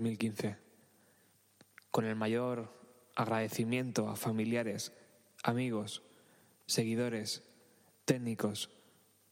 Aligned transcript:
2015... 0.00 0.56
...con 1.90 2.06
el 2.06 2.16
mayor 2.16 2.72
agradecimiento 3.16 4.08
a 4.08 4.16
familiares, 4.16 4.92
amigos, 5.42 6.02
seguidores, 6.66 7.42
técnicos, 8.06 8.70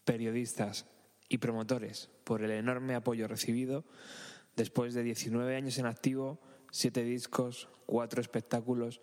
periodistas 0.05 0.87
y 1.29 1.39
promotores... 1.39 2.11
...por 2.25 2.43
el 2.43 2.51
enorme 2.51 2.95
apoyo 2.95 3.27
recibido... 3.29 3.85
...después 4.57 4.93
de 4.93 5.03
19 5.03 5.57
años 5.57 5.79
en 5.79 5.87
activo, 5.87 6.39
7 6.71 7.03
discos, 7.03 7.69
4 7.87 8.21
espectáculos 8.21 9.01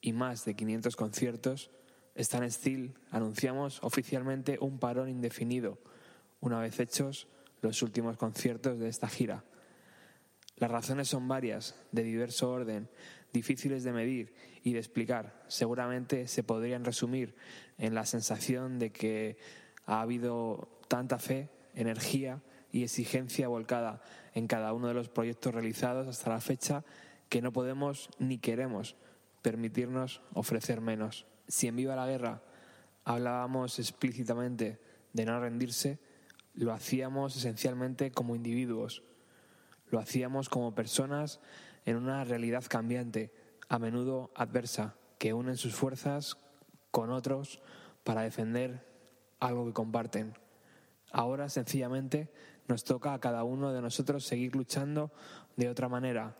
y 0.00 0.14
más 0.14 0.44
de 0.46 0.54
500 0.54 0.96
conciertos... 0.96 1.70
Stan 2.14 2.50
Steel 2.50 2.94
anunciamos 3.10 3.80
oficialmente 3.82 4.56
un 4.60 4.78
parón 4.78 5.10
indefinido... 5.10 5.78
...una 6.40 6.58
vez 6.58 6.80
hechos 6.80 7.28
los 7.60 7.82
últimos 7.82 8.16
conciertos 8.16 8.78
de 8.78 8.88
esta 8.88 9.08
gira... 9.08 9.44
Las 10.62 10.70
razones 10.70 11.08
son 11.08 11.26
varias, 11.26 11.74
de 11.90 12.04
diverso 12.04 12.48
orden, 12.48 12.88
difíciles 13.32 13.82
de 13.82 13.92
medir 13.92 14.32
y 14.62 14.74
de 14.74 14.78
explicar. 14.78 15.42
Seguramente 15.48 16.28
se 16.28 16.44
podrían 16.44 16.84
resumir 16.84 17.34
en 17.78 17.96
la 17.96 18.06
sensación 18.06 18.78
de 18.78 18.92
que 18.92 19.38
ha 19.86 20.02
habido 20.02 20.68
tanta 20.86 21.18
fe, 21.18 21.50
energía 21.74 22.44
y 22.70 22.84
exigencia 22.84 23.48
volcada 23.48 24.02
en 24.34 24.46
cada 24.46 24.72
uno 24.72 24.86
de 24.86 24.94
los 24.94 25.08
proyectos 25.08 25.52
realizados 25.52 26.06
hasta 26.06 26.30
la 26.30 26.40
fecha 26.40 26.84
que 27.28 27.42
no 27.42 27.52
podemos 27.52 28.08
ni 28.20 28.38
queremos 28.38 28.94
permitirnos 29.42 30.22
ofrecer 30.32 30.80
menos. 30.80 31.26
Si 31.48 31.66
en 31.66 31.74
Viva 31.74 31.96
la 31.96 32.06
Guerra 32.06 32.40
hablábamos 33.04 33.80
explícitamente 33.80 34.78
de 35.12 35.24
no 35.24 35.40
rendirse, 35.40 35.98
lo 36.54 36.72
hacíamos 36.72 37.36
esencialmente 37.36 38.12
como 38.12 38.36
individuos 38.36 39.02
lo 39.92 40.00
hacíamos 40.00 40.48
como 40.48 40.74
personas 40.74 41.38
en 41.84 41.96
una 41.96 42.24
realidad 42.24 42.64
cambiante, 42.66 43.30
a 43.68 43.78
menudo 43.78 44.30
adversa, 44.34 44.96
que 45.18 45.34
unen 45.34 45.58
sus 45.58 45.74
fuerzas 45.74 46.38
con 46.90 47.10
otros 47.10 47.60
para 48.02 48.22
defender 48.22 48.86
algo 49.38 49.66
que 49.66 49.74
comparten. 49.74 50.34
Ahora 51.12 51.50
sencillamente 51.50 52.32
nos 52.68 52.84
toca 52.84 53.12
a 53.12 53.20
cada 53.20 53.44
uno 53.44 53.70
de 53.72 53.82
nosotros 53.82 54.24
seguir 54.24 54.56
luchando 54.56 55.12
de 55.56 55.68
otra 55.68 55.90
manera, 55.90 56.36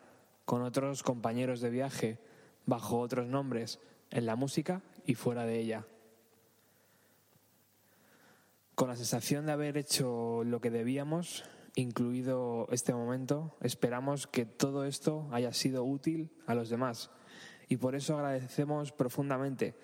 con 0.46 0.62
otros 0.62 1.02
compañeros 1.02 1.60
de 1.60 1.68
viaje, 1.68 2.18
bajo 2.64 3.00
otros 3.00 3.28
nombres, 3.28 3.80
en 4.10 4.24
la 4.24 4.34
música 4.34 4.80
y 5.04 5.14
fuera 5.14 5.44
de 5.44 5.58
ella. 5.58 5.86
Con 8.74 8.88
la 8.88 8.96
sensación 8.96 9.44
de 9.44 9.52
haber 9.52 9.76
hecho 9.76 10.42
lo 10.42 10.62
que 10.62 10.70
debíamos, 10.70 11.44
incluido 11.74 12.68
este 12.70 12.92
momento, 12.92 13.56
esperamos 13.60 14.26
que 14.26 14.44
todo 14.44 14.84
esto 14.84 15.28
haya 15.32 15.52
sido 15.52 15.84
útil 15.84 16.30
a 16.46 16.54
los 16.54 16.68
demás 16.68 17.10
y 17.68 17.78
por 17.78 17.94
eso 17.94 18.16
agradecemos 18.16 18.92
profundamente 18.92 19.74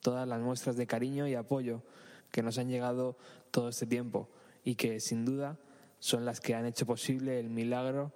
todas 0.00 0.26
las 0.26 0.40
muestras 0.40 0.76
de 0.76 0.86
cariño 0.86 1.26
y 1.28 1.34
apoyo 1.34 1.82
que 2.30 2.42
nos 2.42 2.58
han 2.58 2.68
llegado 2.68 3.18
todo 3.50 3.68
este 3.68 3.86
tiempo 3.86 4.30
y 4.64 4.76
que 4.76 5.00
sin 5.00 5.24
duda 5.24 5.58
son 5.98 6.24
las 6.24 6.40
que 6.40 6.54
han 6.54 6.66
hecho 6.66 6.86
posible 6.86 7.38
el 7.38 7.50
milagro 7.50 8.12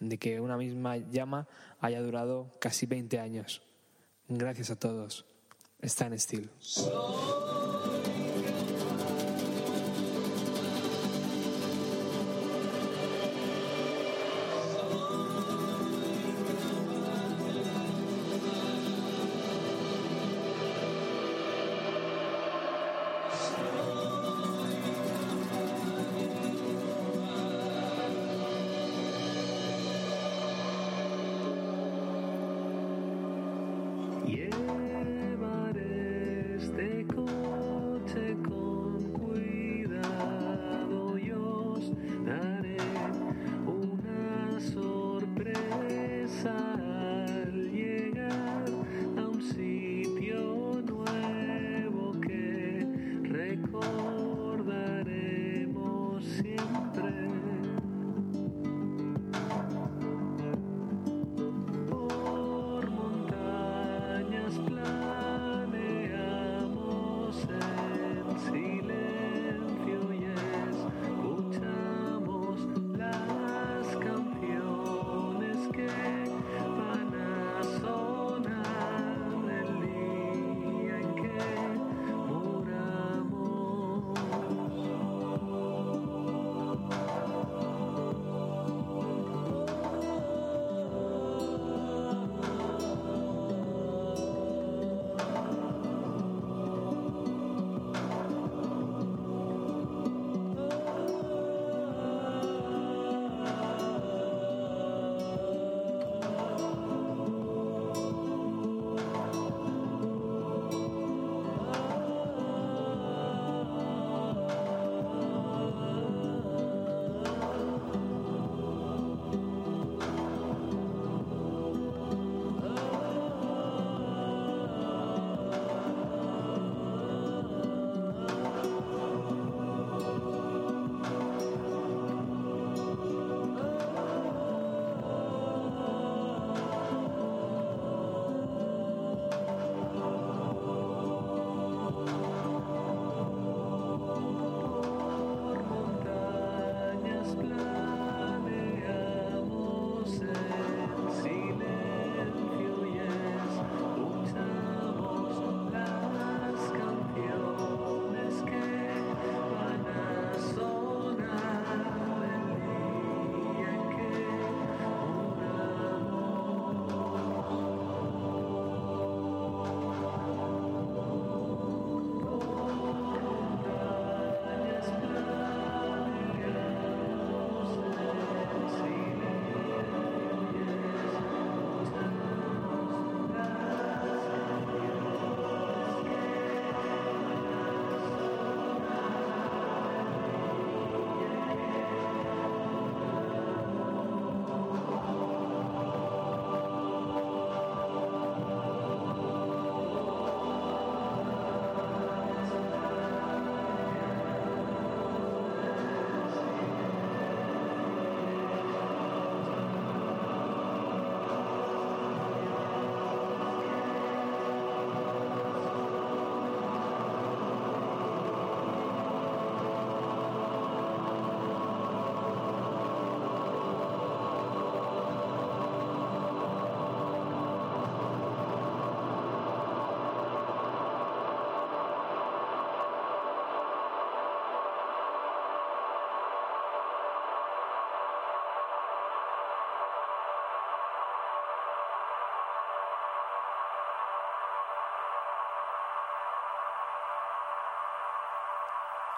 de 0.00 0.18
que 0.18 0.40
una 0.40 0.56
misma 0.56 0.96
llama 0.96 1.48
haya 1.80 2.00
durado 2.00 2.50
casi 2.60 2.86
20 2.86 3.18
años. 3.18 3.62
Gracias 4.28 4.70
a 4.70 4.76
todos. 4.76 5.26
Está 5.80 6.06
en 6.06 6.14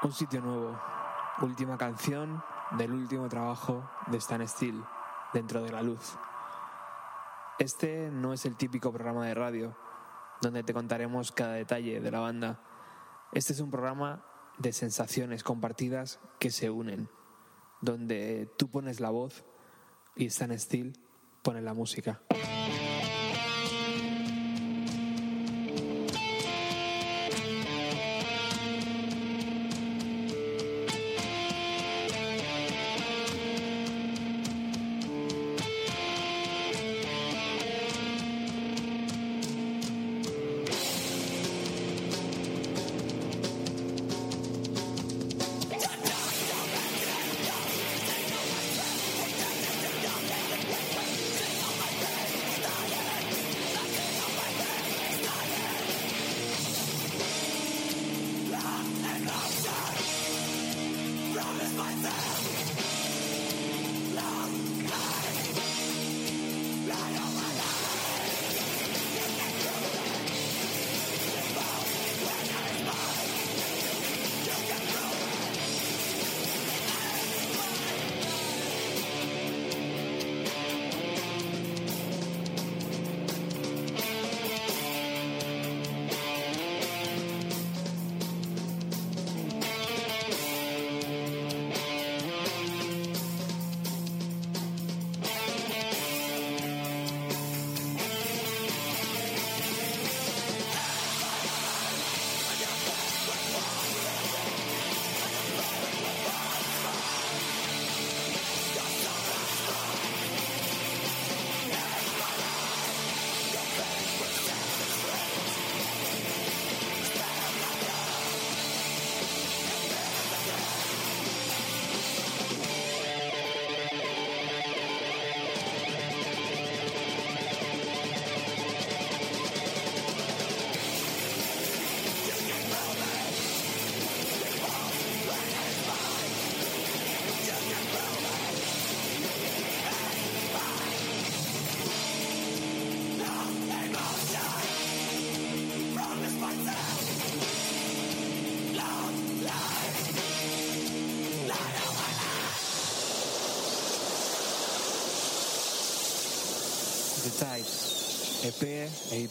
Un 0.04 0.12
sitio 0.12 0.42
nuevo, 0.42 0.78
última 1.40 1.78
canción 1.78 2.44
del 2.76 2.92
último 2.92 3.26
trabajo 3.30 3.88
de 4.08 4.18
Stan 4.18 4.46
Steel, 4.46 4.84
Dentro 5.32 5.62
de 5.62 5.72
la 5.72 5.82
Luz. 5.82 6.18
Este 7.58 8.10
no 8.10 8.34
es 8.34 8.44
el 8.44 8.54
típico 8.54 8.92
programa 8.92 9.24
de 9.24 9.32
radio 9.32 9.74
donde 10.42 10.62
te 10.62 10.74
contaremos 10.74 11.32
cada 11.32 11.54
detalle 11.54 12.02
de 12.02 12.10
la 12.10 12.20
banda. 12.20 12.60
Este 13.32 13.54
es 13.54 13.60
un 13.60 13.70
programa 13.70 14.22
de 14.58 14.74
sensaciones 14.74 15.42
compartidas 15.42 16.20
que 16.38 16.50
se 16.50 16.68
unen, 16.68 17.08
donde 17.80 18.52
tú 18.58 18.68
pones 18.68 19.00
la 19.00 19.08
voz 19.08 19.46
y 20.16 20.26
Stan 20.26 20.56
Steel 20.58 20.98
pone 21.42 21.62
la 21.62 21.72
música. 21.72 22.20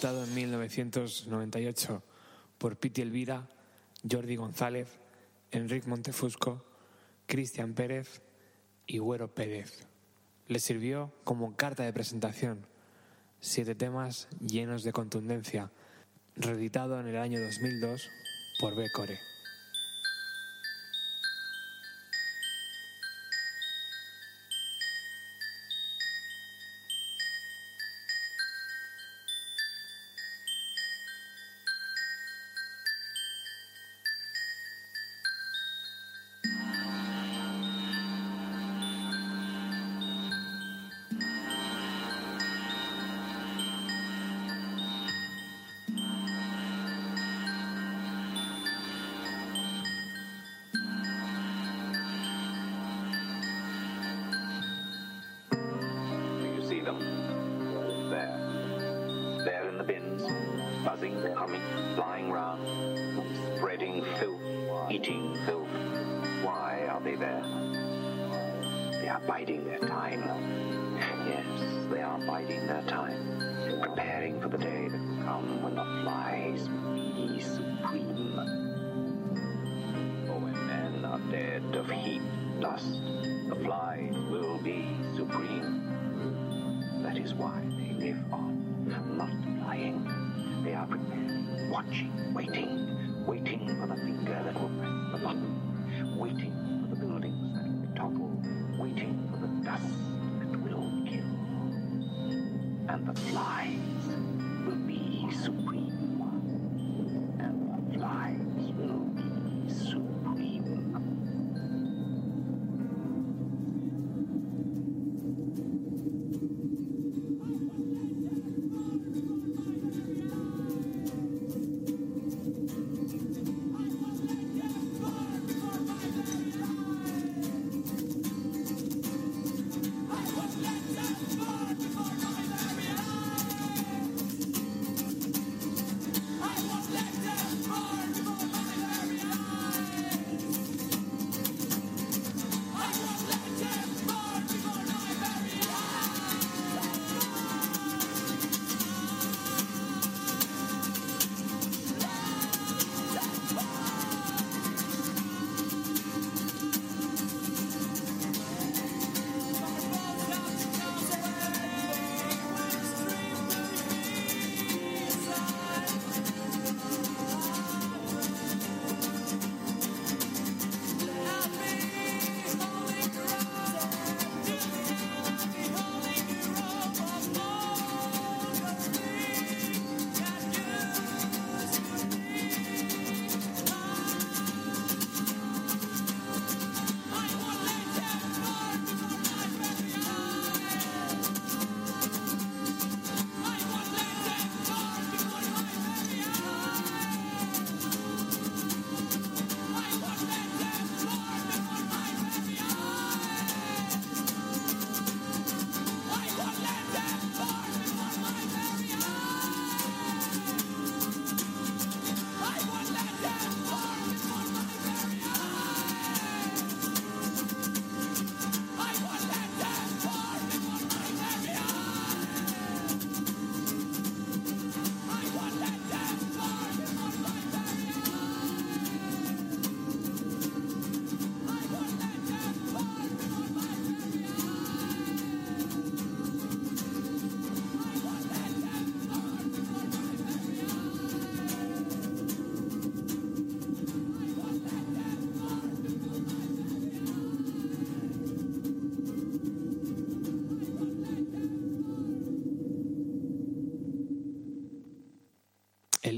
Editado 0.03 0.25
en 0.25 0.36
1998 0.36 2.03
por 2.57 2.75
Piti 2.75 3.01
Elvira, 3.01 3.48
Jordi 4.12 4.36
González, 4.36 5.00
Enrique 5.50 5.88
Montefusco, 5.88 6.65
Cristian 7.25 7.74
Pérez 7.74 8.22
y 8.86 8.98
Güero 8.98 9.33
Pérez. 9.33 9.88
Le 10.50 10.60
sirvió 10.60 11.13
como 11.24 11.55
carta 11.55 11.83
de 11.83 11.93
presentación. 11.93 12.67
Siete 13.39 13.75
temas 13.75 14.27
llenos 14.41 14.83
de 14.83 14.91
contundencia, 14.91 15.72
reeditado 16.36 17.00
en 17.00 17.07
el 17.07 17.15
año 17.15 17.39
2002 17.41 18.10
por 18.60 18.75
Becore. 18.75 19.32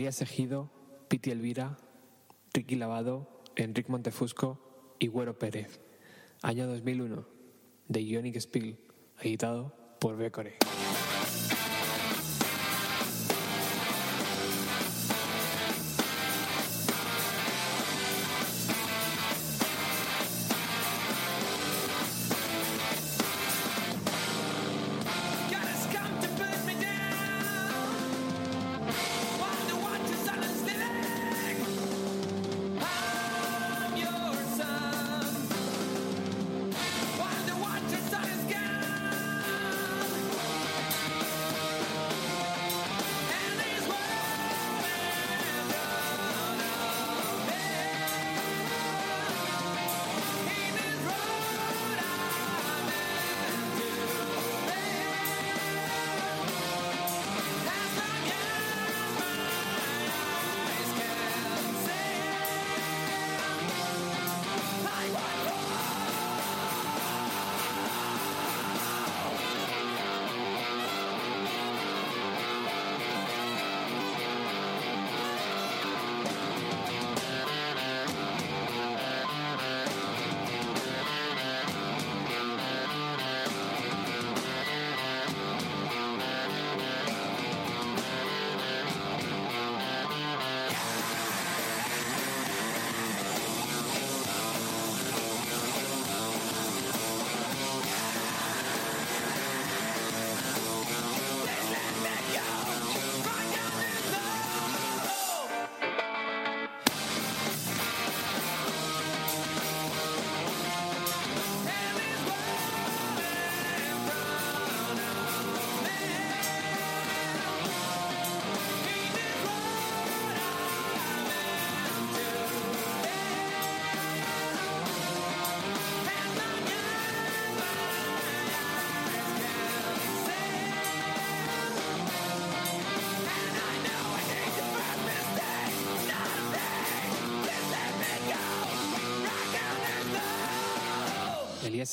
Elías 0.05 0.21
Ejido, 0.21 0.69
Piti 1.07 1.31
Elvira, 1.31 1.79
Ricky 2.53 2.75
Lavado, 2.75 3.41
Enrique 3.55 3.91
Montefusco 3.91 4.59
y 4.99 5.07
Güero 5.07 5.39
Pérez. 5.39 5.79
Año 6.43 6.67
2001, 6.67 7.25
de 7.87 8.03
Ionic 8.03 8.39
Spill, 8.39 8.77
editado 9.19 9.75
por 9.99 10.15
Becore. 10.15 10.57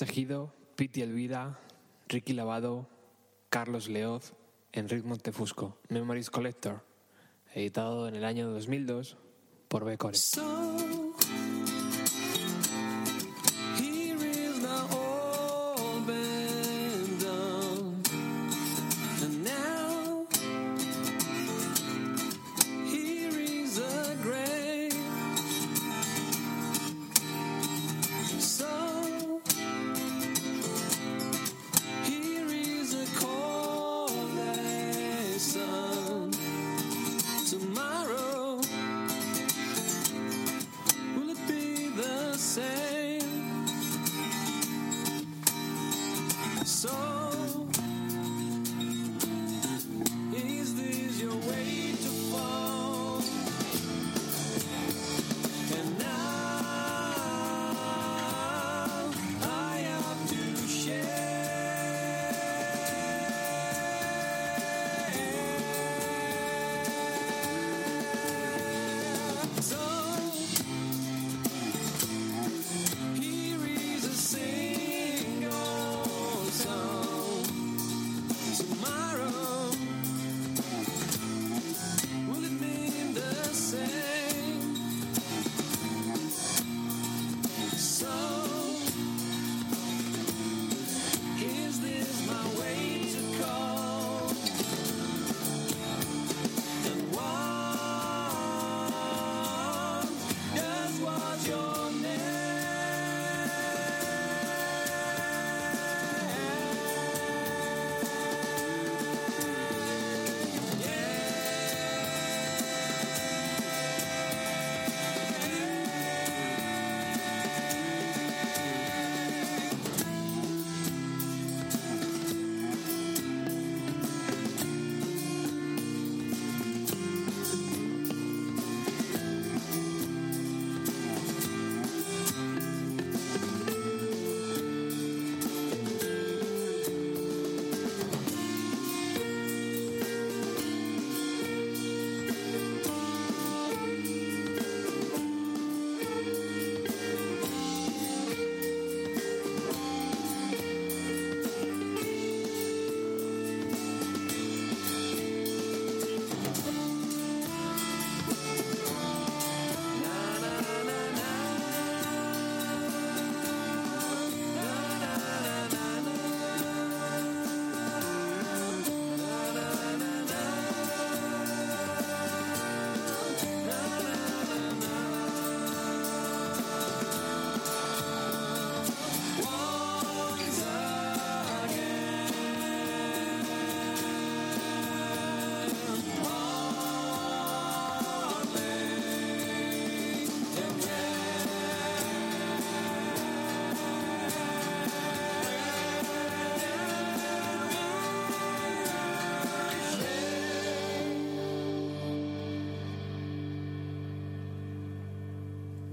Elías 0.03 0.11
Ejido, 0.11 0.53
Piti 0.75 1.01
Elvira, 1.03 1.61
Ricky 2.09 2.33
Lavado, 2.33 2.89
Carlos 3.51 3.89
Leoz, 3.89 4.33
Enrique 4.73 5.07
Montefusco, 5.07 5.79
Memories 5.91 6.29
Collector, 6.29 6.83
editado 7.55 8.09
en 8.09 8.17
el 8.17 8.25
año 8.25 8.51
2002 8.51 9.17
por 9.69 9.85
Becore. 9.85 10.19
Here 10.19 11.12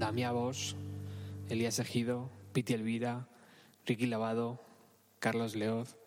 Damiá 0.09 0.31
Bosch, 0.31 0.73
Elías 1.49 1.77
Ejido, 1.77 2.31
Piti 2.51 2.73
Elvira, 2.73 3.29
Ricky 3.85 4.07
Lavado, 4.07 4.59
Carlos 5.19 5.53
Leoz 5.55 5.97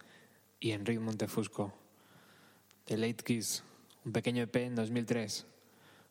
y 0.58 0.72
Enrique 0.72 0.98
Montefusco. 0.98 1.72
The 2.86 2.96
Late 2.96 3.22
Kiss, 3.22 3.62
un 4.04 4.10
pequeño 4.10 4.42
EP 4.42 4.56
en 4.56 4.74
2003. 4.74 5.46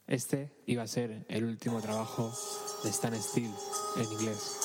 Este 0.08 0.54
iba 0.68 0.84
a 0.84 0.88
ser 0.88 1.26
el 1.28 1.44
último 1.44 1.82
trabajo 1.82 2.32
de 2.82 2.92
Stan 2.92 3.22
Steele 3.22 3.54
en 3.98 4.04
inglés. 4.10 4.58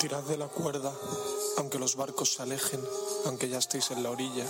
Tirad 0.00 0.24
de 0.24 0.38
la 0.38 0.48
cuerda, 0.48 0.92
aunque 1.58 1.78
los 1.78 1.94
barcos 1.94 2.34
se 2.34 2.42
alejen, 2.42 2.80
aunque 3.26 3.48
ya 3.48 3.58
estéis 3.58 3.92
en 3.92 4.02
la 4.02 4.10
orilla. 4.10 4.44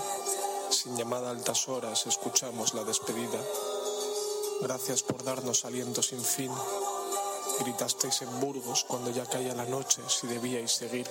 Sin 0.70 0.96
llamada 0.96 1.28
a 1.28 1.32
altas 1.32 1.68
horas 1.68 2.06
escuchamos 2.06 2.72
la 2.72 2.84
despedida. 2.84 3.38
Gracias 4.62 5.02
por 5.02 5.24
darnos 5.24 5.64
aliento 5.64 6.04
sin 6.04 6.22
fin. 6.22 6.52
Gritasteis 7.58 8.22
en 8.22 8.40
Burgos 8.40 8.84
cuando 8.86 9.10
ya 9.10 9.26
caía 9.26 9.54
la 9.54 9.64
noche 9.64 10.00
si 10.06 10.28
debíais 10.28 10.70
seguir. 10.70 11.10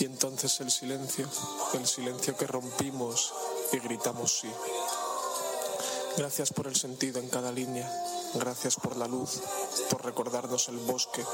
Y 0.00 0.04
entonces 0.04 0.60
el 0.60 0.70
silencio, 0.72 1.28
el 1.74 1.86
silencio 1.86 2.36
que 2.36 2.48
rompimos 2.48 3.32
y 3.72 3.78
gritamos 3.78 4.40
sí. 4.40 4.50
Gracias 6.16 6.52
por 6.52 6.66
el 6.66 6.74
sentido 6.74 7.20
en 7.20 7.28
cada 7.28 7.52
línea. 7.52 7.88
Gracias 8.34 8.74
por 8.74 8.96
la 8.96 9.06
luz, 9.06 9.40
por 9.88 10.04
recordarnos 10.04 10.68
el 10.68 10.78
bosque. 10.78 11.24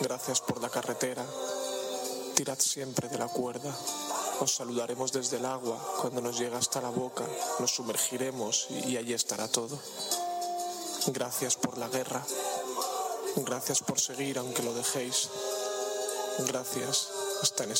Gracias 0.00 0.40
por 0.40 0.62
la 0.62 0.70
carretera. 0.70 1.26
Tirad 2.36 2.60
siempre 2.60 3.08
de 3.08 3.18
la 3.18 3.26
cuerda. 3.26 3.76
Os 4.38 4.54
saludaremos 4.54 5.10
desde 5.10 5.38
el 5.38 5.44
agua. 5.44 5.76
Cuando 6.00 6.20
nos 6.20 6.38
llega 6.38 6.58
hasta 6.58 6.80
la 6.80 6.90
boca, 6.90 7.24
nos 7.58 7.74
sumergiremos 7.74 8.68
y 8.86 8.96
allí 8.96 9.12
estará 9.12 9.48
todo. 9.48 9.76
Gracias 11.08 11.56
por 11.56 11.78
la 11.78 11.88
guerra. 11.88 12.22
Gracias 13.36 13.80
por 13.80 13.98
seguir 13.98 14.38
aunque 14.38 14.62
lo 14.62 14.72
dejéis. 14.74 15.28
Gracias, 16.46 17.08
hasta 17.42 17.64
en 17.64 17.72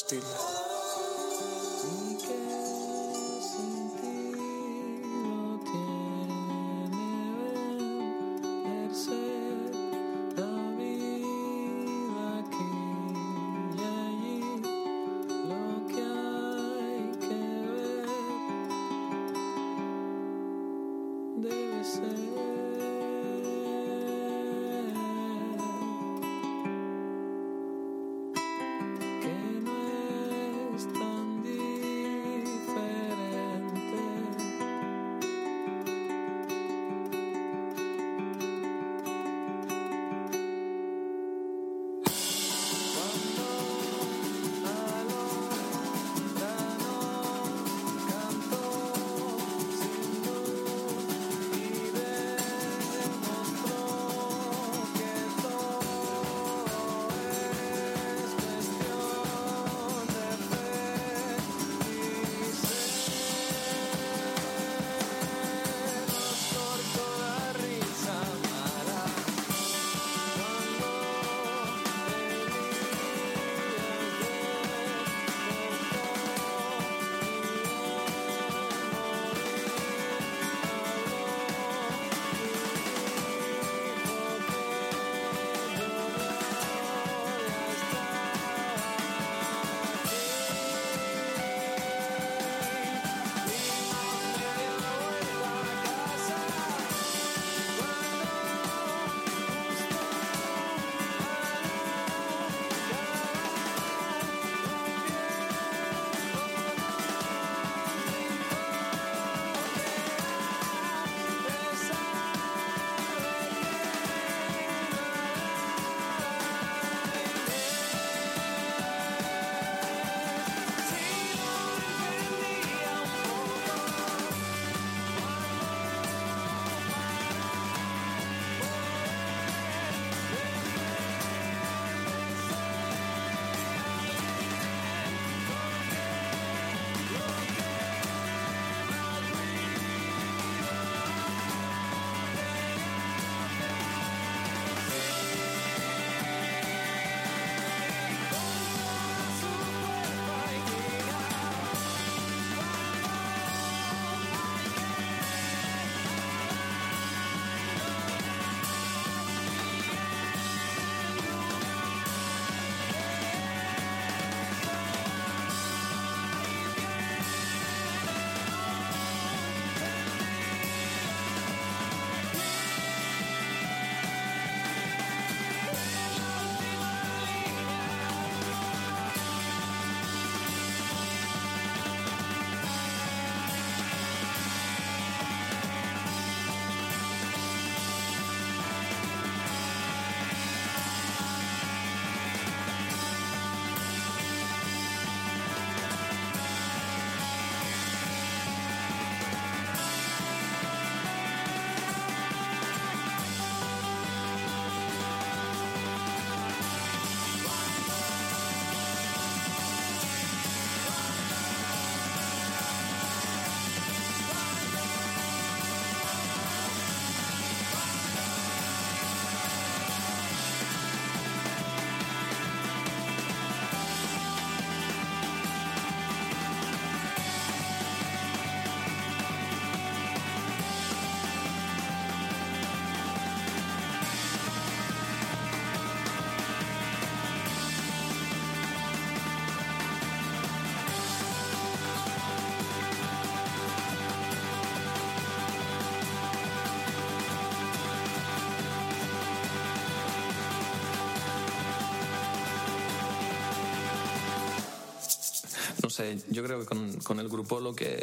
sé, 255.92 256.18
yo 256.30 256.42
creo 256.42 256.58
que 256.58 256.66
con, 256.66 256.92
con 257.00 257.20
el 257.20 257.28
grupo 257.28 257.60
lo 257.60 257.74
que 257.74 258.02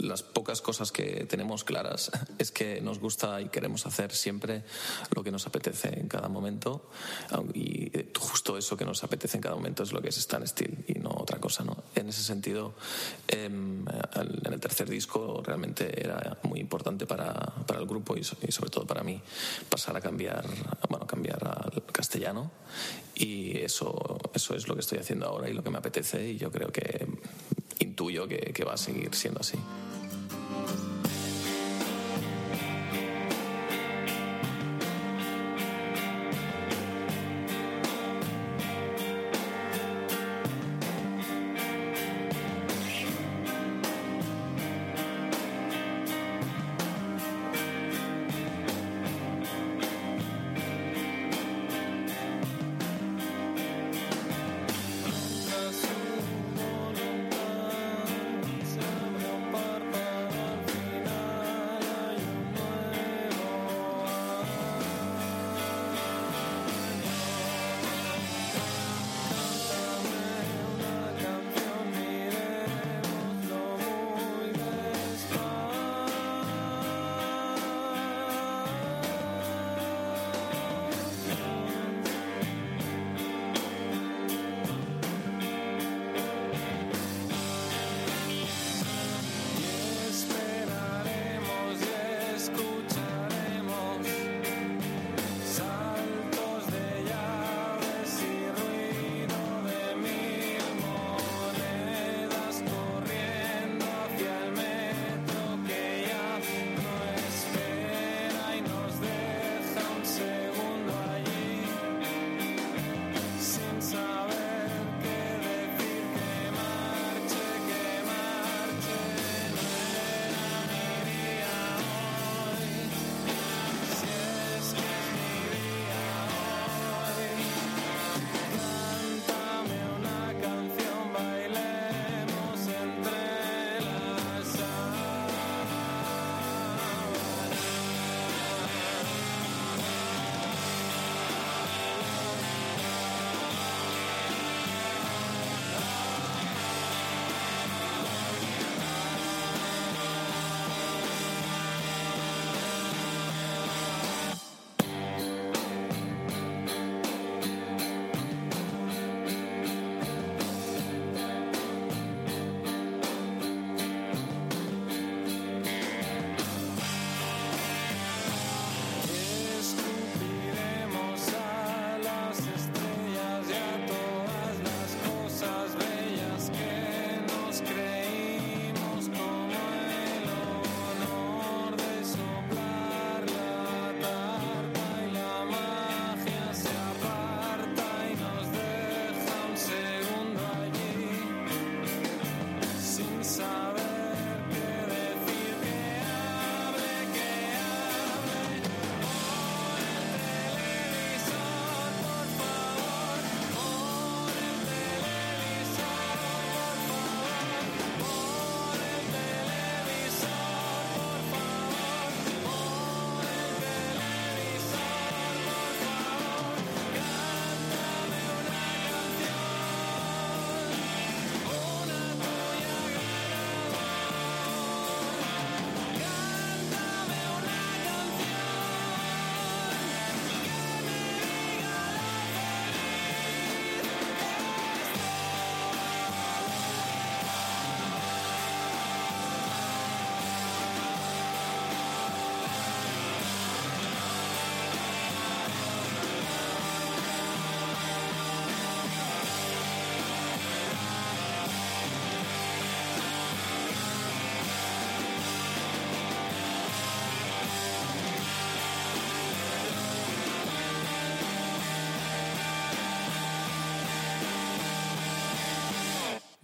las 0.00 0.22
pocas 0.22 0.60
cosas 0.60 0.92
que 0.92 1.26
tenemos 1.28 1.64
claras 1.64 2.10
es 2.38 2.50
que 2.50 2.80
nos 2.80 2.98
gusta 2.98 3.40
y 3.40 3.48
queremos 3.48 3.86
hacer 3.86 4.12
siempre 4.12 4.64
lo 5.14 5.22
que 5.22 5.30
nos 5.30 5.46
apetece 5.46 5.98
en 5.98 6.08
cada 6.08 6.28
momento 6.28 6.90
y 7.54 7.90
justo 8.18 8.56
eso 8.56 8.76
que 8.76 8.84
nos 8.84 9.02
apetece 9.04 9.38
en 9.38 9.42
cada 9.42 9.54
momento 9.54 9.82
es 9.82 9.92
lo 9.92 10.00
que 10.00 10.08
es 10.08 10.18
Stan 10.18 10.46
Steel 10.46 10.84
y 10.88 10.94
no 10.94 11.10
otra 11.10 11.38
cosa, 11.38 11.64
¿no? 11.64 11.84
En 11.94 12.08
ese 12.08 12.22
sentido, 12.22 12.74
em, 13.28 13.84
en 13.86 14.52
el 14.52 14.60
tercer 14.60 14.88
disco 14.88 15.42
realmente 15.44 16.00
era 16.00 16.38
muy 16.42 16.60
importante 16.60 17.06
para, 17.06 17.32
para 17.66 17.80
el 17.80 17.86
grupo 17.86 18.16
y, 18.16 18.20
y, 18.20 18.52
sobre 18.52 18.70
todo 18.70 18.86
para 18.86 19.02
mí 19.02 19.20
pasar 19.68 19.96
a 19.96 20.00
cambiar, 20.00 20.44
bueno, 20.88 21.06
cambiar 21.06 21.42
al 21.44 21.82
castellano 21.92 22.50
y 23.14 23.58
eso, 23.58 24.18
eso 24.34 24.54
es 24.54 24.68
lo 24.68 24.74
que 24.74 24.80
estoy 24.80 24.98
haciendo 24.98 25.26
ahora 25.26 25.48
y 25.48 25.54
lo 25.54 25.62
que 25.62 25.70
me 25.70 25.78
apetece 25.78 26.30
y 26.30 26.36
yo 26.36 26.50
creo 26.50 26.70
que 26.70 27.05
intuyo 27.96 28.28
que, 28.28 28.52
que 28.52 28.64
va 28.64 28.74
a 28.74 28.76
seguir 28.76 29.14
siendo 29.14 29.40
así. 29.40 29.56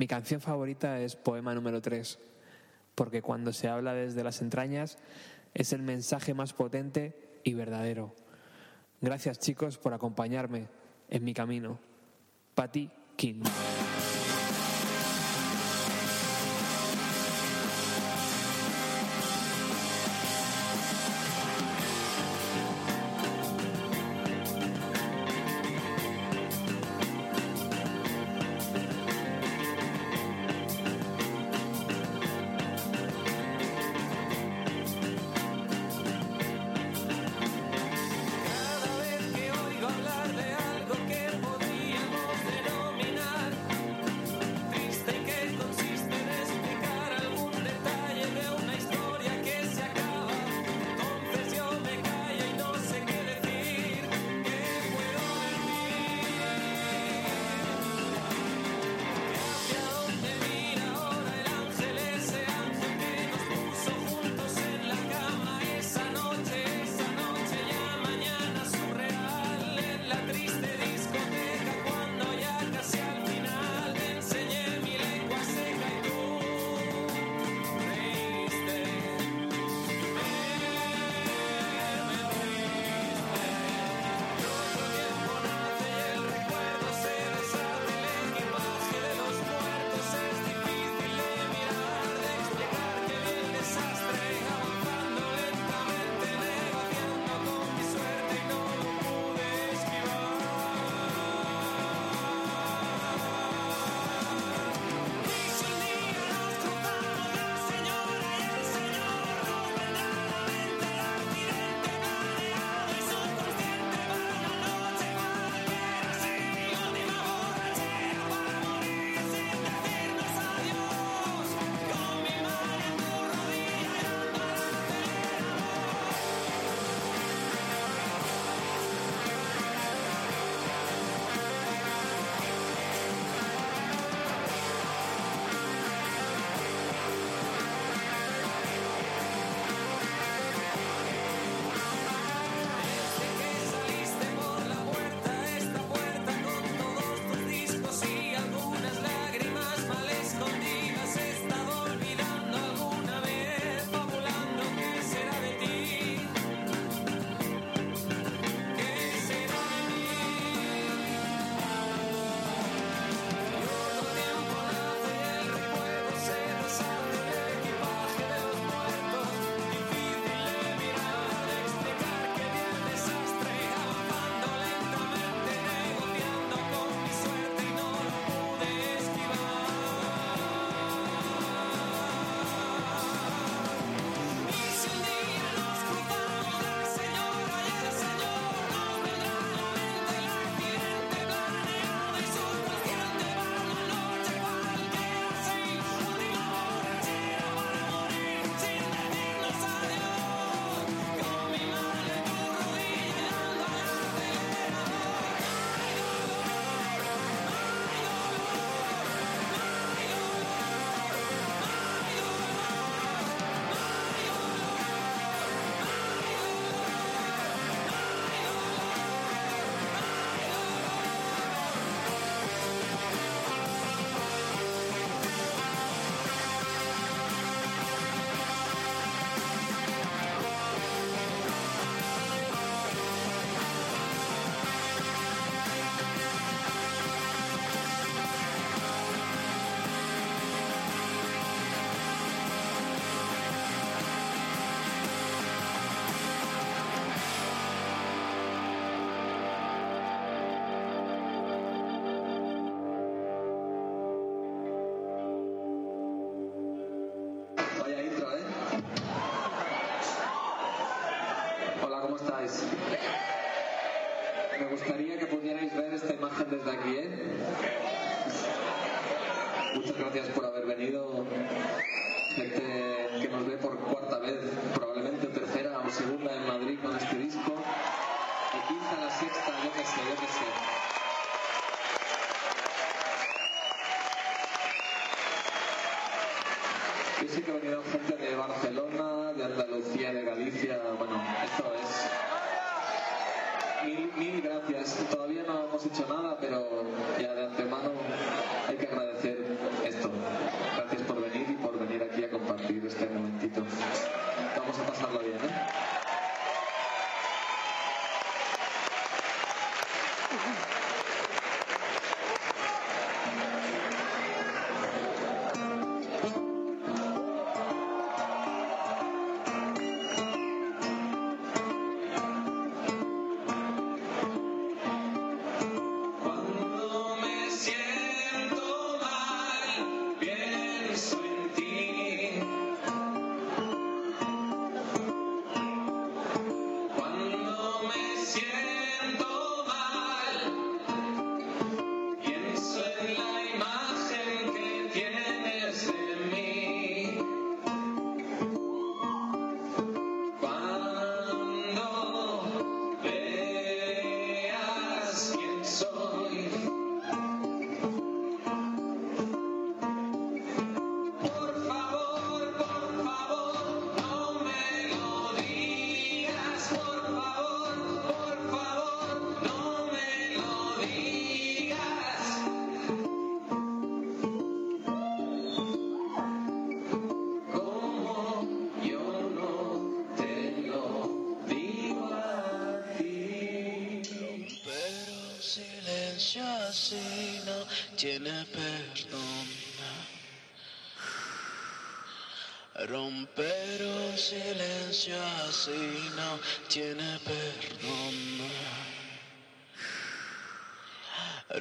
Mi 0.03 0.09
canción 0.09 0.41
favorita 0.41 0.99
es 0.99 1.15
Poema 1.15 1.55
número 1.55 1.81
3, 1.81 2.19
porque 2.97 3.23
cuando 3.23 3.53
se 3.53 3.69
habla 3.69 3.95
desde 3.95 4.25
las 4.25 4.43
entrañas 4.43 4.99
es 5.55 5.73
el 5.73 5.83
mensaje 5.83 6.35
más 6.35 6.55
potente 6.55 7.39
y 7.45 7.55
verdadero. 7.55 8.13
Gracias 9.01 9.39
chicos 9.39 9.79
por 9.79 9.95
acompañarme 9.95 10.67
en 11.09 11.23
mi 11.23 11.35
camino. 11.35 11.79
Patti 12.57 12.91
King. 13.15 13.45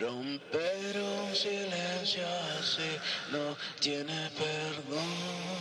Romper 0.02 0.98
un 0.98 1.36
silencio 1.36 2.26
así 2.58 2.98
no 3.32 3.56
tiene 3.80 4.32
perdón. 4.32 5.52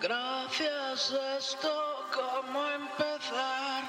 Gracias, 0.00 1.12
esto 1.38 2.06
como 2.14 2.68
empezar. 2.68 3.82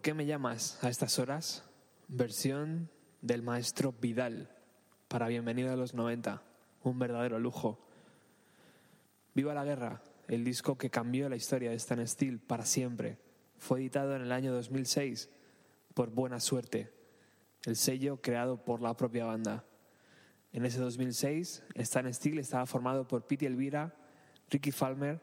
¿Por 0.00 0.04
qué 0.04 0.14
me 0.14 0.24
llamas 0.24 0.82
a 0.82 0.88
estas 0.88 1.18
horas? 1.18 1.62
Versión 2.08 2.88
del 3.20 3.42
maestro 3.42 3.92
Vidal 3.92 4.48
para 5.08 5.28
Bienvenido 5.28 5.70
a 5.70 5.76
los 5.76 5.92
90, 5.92 6.42
un 6.84 6.98
verdadero 6.98 7.38
lujo. 7.38 7.78
Viva 9.34 9.52
la 9.52 9.62
guerra, 9.62 10.00
el 10.26 10.42
disco 10.42 10.78
que 10.78 10.88
cambió 10.88 11.28
la 11.28 11.36
historia 11.36 11.68
de 11.68 11.76
Stan 11.76 12.08
Steel 12.08 12.38
para 12.38 12.64
siempre. 12.64 13.18
Fue 13.58 13.80
editado 13.80 14.16
en 14.16 14.22
el 14.22 14.32
año 14.32 14.54
2006 14.54 15.28
por 15.92 16.08
Buena 16.08 16.40
Suerte, 16.40 16.90
el 17.66 17.76
sello 17.76 18.22
creado 18.22 18.64
por 18.64 18.80
la 18.80 18.96
propia 18.96 19.26
banda. 19.26 19.66
En 20.54 20.64
ese 20.64 20.80
2006, 20.80 21.62
Stan 21.74 22.14
Steel 22.14 22.38
estaba 22.38 22.64
formado 22.64 23.06
por 23.06 23.26
Pete 23.26 23.44
Elvira, 23.44 23.94
Ricky 24.48 24.72
Falmer, 24.72 25.20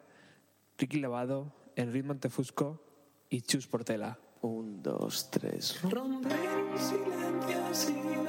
Ricky 0.78 1.00
Levado, 1.00 1.52
Enrique 1.76 2.06
Montefusco 2.06 2.80
y 3.28 3.42
Chus 3.42 3.66
Portela. 3.66 4.20
Un, 4.48 4.82
dos, 4.82 5.30
tres. 5.30 5.82
Romper 5.84 6.32
silencio 6.78 7.62
si 7.74 8.27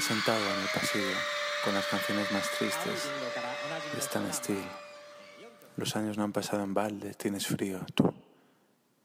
Sentado 0.00 0.42
en 0.42 0.60
el 0.60 0.68
pasillo 0.74 1.16
con 1.62 1.74
las 1.74 1.86
canciones 1.86 2.32
más 2.32 2.50
tristes 2.58 3.08
de 3.92 3.98
Stan. 4.00 4.26
Los 5.76 5.94
años 5.94 6.16
no 6.16 6.24
han 6.24 6.32
pasado 6.32 6.64
en 6.64 6.72
balde, 6.72 7.14
tienes 7.14 7.46
frío, 7.46 7.84
tú, 7.94 8.12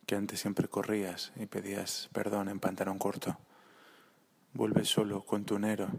que 0.06 0.16
antes 0.16 0.40
siempre 0.40 0.68
corrías 0.70 1.34
y 1.36 1.48
pedías 1.48 2.10
perdón 2.14 2.48
en 2.50 2.60
pantalón 2.60 2.98
corto. 2.98 3.38
Vuelves 4.54 4.88
solo 4.88 5.26
con 5.26 5.44
tu 5.44 5.60
nero, 5.60 5.90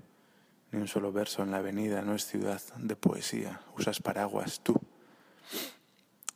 ni 0.73 0.81
un 0.81 0.89
solo 0.89 1.13
verso 1.13 1.43
en 1.43 1.51
la 1.51 1.59
avenida, 1.59 2.01
no 2.03 2.15
es 2.15 2.27
ciudad 2.27 2.63
de 2.77 2.97
poesía, 2.97 3.61
usas 3.77 4.01
paraguas, 4.01 4.61
tú, 4.61 4.81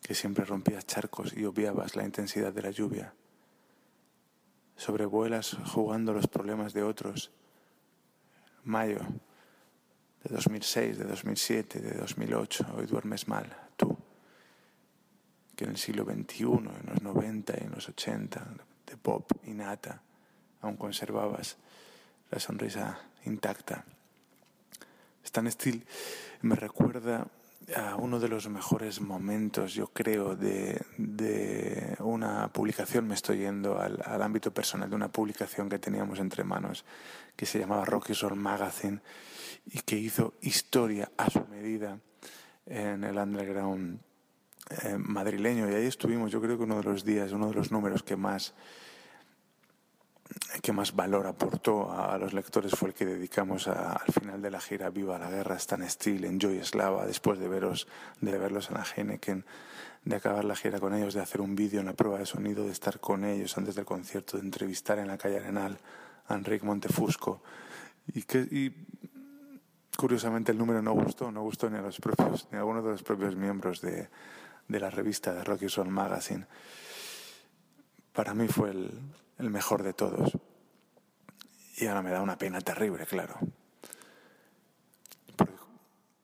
que 0.02 0.14
siempre 0.14 0.44
rompías 0.44 0.86
charcos 0.86 1.32
y 1.34 1.44
obviabas 1.46 1.96
la 1.96 2.04
intensidad 2.04 2.52
de 2.52 2.62
la 2.62 2.70
lluvia. 2.70 3.14
Sobrevuelas 4.76 5.56
jugando 5.72 6.12
los 6.12 6.26
problemas 6.26 6.72
de 6.72 6.82
otros. 6.82 7.32
Mayo 8.64 9.00
de 10.22 10.34
2006, 10.34 10.98
de 10.98 11.04
2007, 11.04 11.80
de 11.80 11.92
2008, 11.92 12.66
hoy 12.76 12.86
duermes 12.86 13.26
mal, 13.26 13.46
tú, 13.76 13.96
que 15.56 15.64
en 15.64 15.70
el 15.70 15.78
siglo 15.78 16.04
XXI, 16.04 16.44
en 16.44 16.86
los 16.86 17.02
90 17.02 17.54
y 17.60 17.64
en 17.64 17.70
los 17.70 17.88
80, 17.88 18.46
de 18.86 18.96
pop 18.96 19.30
y 19.44 19.52
nata, 19.52 20.02
aún 20.60 20.76
conservabas 20.76 21.56
la 22.30 22.38
sonrisa 22.38 23.00
intacta. 23.24 23.84
Stan 25.24 25.50
Steele 25.50 25.82
me 26.42 26.56
recuerda 26.56 27.26
a 27.76 27.96
uno 27.96 28.18
de 28.18 28.28
los 28.28 28.48
mejores 28.48 29.00
momentos, 29.00 29.74
yo 29.74 29.88
creo, 29.88 30.34
de, 30.34 30.80
una 32.00 32.48
publicación, 32.48 33.06
me 33.06 33.14
estoy 33.14 33.38
yendo 33.38 33.78
al, 33.80 34.22
ámbito 34.22 34.52
personal, 34.52 34.90
de 34.90 34.96
una 34.96 35.08
publicación 35.08 35.68
que 35.68 35.78
teníamos 35.78 36.18
entre 36.18 36.42
manos, 36.42 36.84
que 37.40 37.46
se 37.46 37.58
llamaba 37.58 37.86
Rocky 37.86 38.14
Soul 38.14 38.36
Magazine, 38.36 39.00
y 39.64 39.80
que 39.80 39.96
hizo 39.96 40.34
historia 40.42 41.10
a 41.16 41.30
su 41.30 41.42
medida 41.46 41.98
en 42.66 43.02
el 43.02 43.16
underground 43.16 43.98
eh, 44.82 44.98
madrileño. 44.98 45.66
Y 45.70 45.72
ahí 45.72 45.86
estuvimos, 45.86 46.30
yo 46.30 46.42
creo 46.42 46.58
que 46.58 46.64
uno 46.64 46.76
de 46.76 46.82
los 46.82 47.02
días, 47.02 47.32
uno 47.32 47.48
de 47.48 47.54
los 47.54 47.72
números 47.72 48.02
que 48.02 48.14
más 48.14 48.52
que 50.62 50.72
más 50.72 50.94
valor 50.94 51.26
aportó 51.26 51.90
a, 51.90 52.18
los 52.18 52.34
lectores 52.34 52.72
fue 52.72 52.90
el 52.90 52.94
que 52.94 53.06
dedicamos 53.06 53.68
a, 53.68 53.94
al 53.94 54.12
final 54.12 54.42
de 54.42 54.50
la 54.50 54.60
gira 54.60 54.90
Viva 54.90 55.18
la 55.18 55.30
Guerra, 55.30 55.56
Stan 55.56 55.88
Steel 55.88 56.26
en 56.26 56.38
Joy 56.38 56.62
Slava, 56.62 57.06
después 57.06 57.38
de, 57.38 57.48
veros, 57.48 57.88
de 58.20 58.36
verlos 58.36 58.68
en 58.68 58.74
la 58.74 58.84
Heineken, 58.84 59.46
de 60.04 60.16
acabar 60.16 60.44
la 60.44 60.54
gira 60.54 60.78
con 60.78 60.94
ellos, 60.94 61.14
de 61.14 61.20
hacer 61.20 61.40
un 61.40 61.56
vídeo, 61.56 61.80
una 61.80 61.94
prueba 61.94 62.18
de 62.18 62.26
sonido, 62.26 62.64
de 62.64 62.72
estar 62.72 63.00
con 63.00 63.24
ellos 63.24 63.56
antes 63.56 63.74
del 63.74 63.86
concierto, 63.86 64.36
de 64.36 64.44
entrevistar 64.44 64.98
en 64.98 65.08
la 65.08 65.16
calle 65.16 65.38
Arenal 65.38 65.80
Enrique 66.34 66.64
Montefusco. 66.64 67.42
Y, 68.14 68.22
que, 68.22 68.72
curiosamente 69.96 70.52
el 70.52 70.58
número 70.58 70.82
no 70.82 70.92
gustó, 70.92 71.30
no 71.30 71.42
gustó 71.42 71.68
ni 71.70 71.78
a 71.78 71.82
los 71.82 72.00
propios, 72.00 72.48
ni 72.50 72.56
a 72.56 72.60
algunos 72.60 72.84
de 72.84 72.90
los 72.90 73.02
propios 73.02 73.36
miembros 73.36 73.80
de, 73.80 74.08
de 74.68 74.80
la 74.80 74.90
revista 74.90 75.32
de 75.32 75.44
Rocky 75.44 75.68
Soul 75.68 75.88
Magazine. 75.88 76.46
Para 78.12 78.34
mí 78.34 78.48
fue 78.48 78.70
el, 78.70 78.90
el 79.38 79.50
mejor 79.50 79.82
de 79.82 79.92
todos. 79.92 80.36
Y 81.76 81.86
ahora 81.86 82.02
me 82.02 82.10
da 82.10 82.20
una 82.20 82.36
pena 82.36 82.60
terrible, 82.60 83.06
claro. 83.06 83.38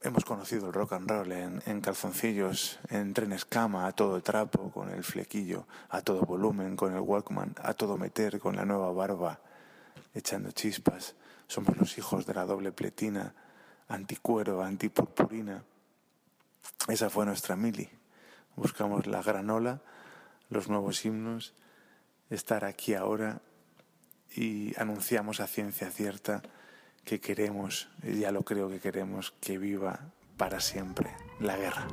Hemos 0.03 0.25
conocido 0.25 0.69
el 0.69 0.73
rock 0.73 0.93
and 0.93 1.11
roll 1.11 1.33
en, 1.33 1.63
en, 1.67 1.81
calzoncillos, 1.81 2.79
en 2.91 3.13
trenes 3.13 3.45
cama, 3.45 3.87
a 3.87 3.93
todo 3.93 4.23
trapo, 4.23 4.71
con 4.71 4.91
el 4.91 5.03
flequillo, 5.03 5.67
a 5.89 6.01
todo 6.03 6.21
volumen, 6.21 6.77
con 6.77 6.95
el 6.95 7.01
Walkman, 7.01 7.55
a 7.61 7.75
todo 7.75 7.97
meter, 7.97 8.39
con 8.39 8.55
la 8.55 8.65
nueva 8.65 8.93
barba, 8.93 9.41
echando 10.17 10.51
chispas. 10.51 11.15
Somos 11.47 11.77
los 11.77 11.99
hijos 11.99 12.27
de 12.27 12.35
la 12.35 12.45
doble 12.45 12.73
pletina, 12.73 13.35
anticuero, 13.89 14.63
antipurpurina. 14.63 15.63
Esa 16.89 17.11
fue 17.11 17.27
nuestra 17.27 17.55
mili. 17.55 17.89
Buscamos 18.57 19.07
la 19.07 19.23
granola, 19.23 19.83
los 20.49 20.69
nuevos 20.69 21.05
himnos 21.05 21.55
estar 22.31 22.65
aquí 22.65 22.95
ahora 22.95 23.41
y 24.35 24.79
anunciamos 24.81 25.41
a 25.41 25.47
ciencia 25.47 25.91
cierta 25.91 26.43
que 27.05 27.21
queremos, 27.21 27.89
ya 28.03 28.33
lo 28.33 28.43
creo 28.43 28.69
que 28.69 28.81
queremos, 28.81 29.33
que 29.41 29.59
viva 29.59 30.01
para 30.37 30.61
siempre 30.61 31.15
la 31.39 31.57
guerra. 31.57 31.87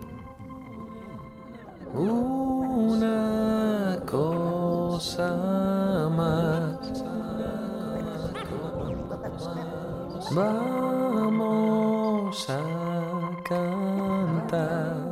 Una 1.94 4.02
cosa 4.08 6.10
más. 6.10 7.13
Vamos 10.32 11.34
a 12.50 12.60
cantar. 13.44 15.03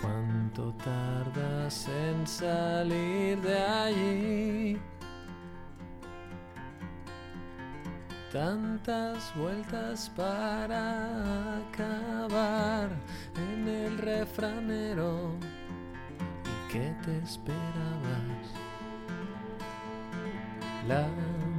¿Cuánto 0.00 0.72
tardas 0.84 1.88
en 1.88 2.26
salir 2.26 3.40
de 3.40 3.58
allí? 3.58 4.80
Tantas 8.32 9.32
vueltas 9.36 10.10
para 10.16 11.58
acabar 11.58 12.90
en 13.36 13.68
el 13.68 13.98
refranero. 13.98 15.30
¿Y 16.44 16.72
qué 16.72 16.92
te 17.04 17.18
esperabas? 17.18 18.44
La 20.88 21.06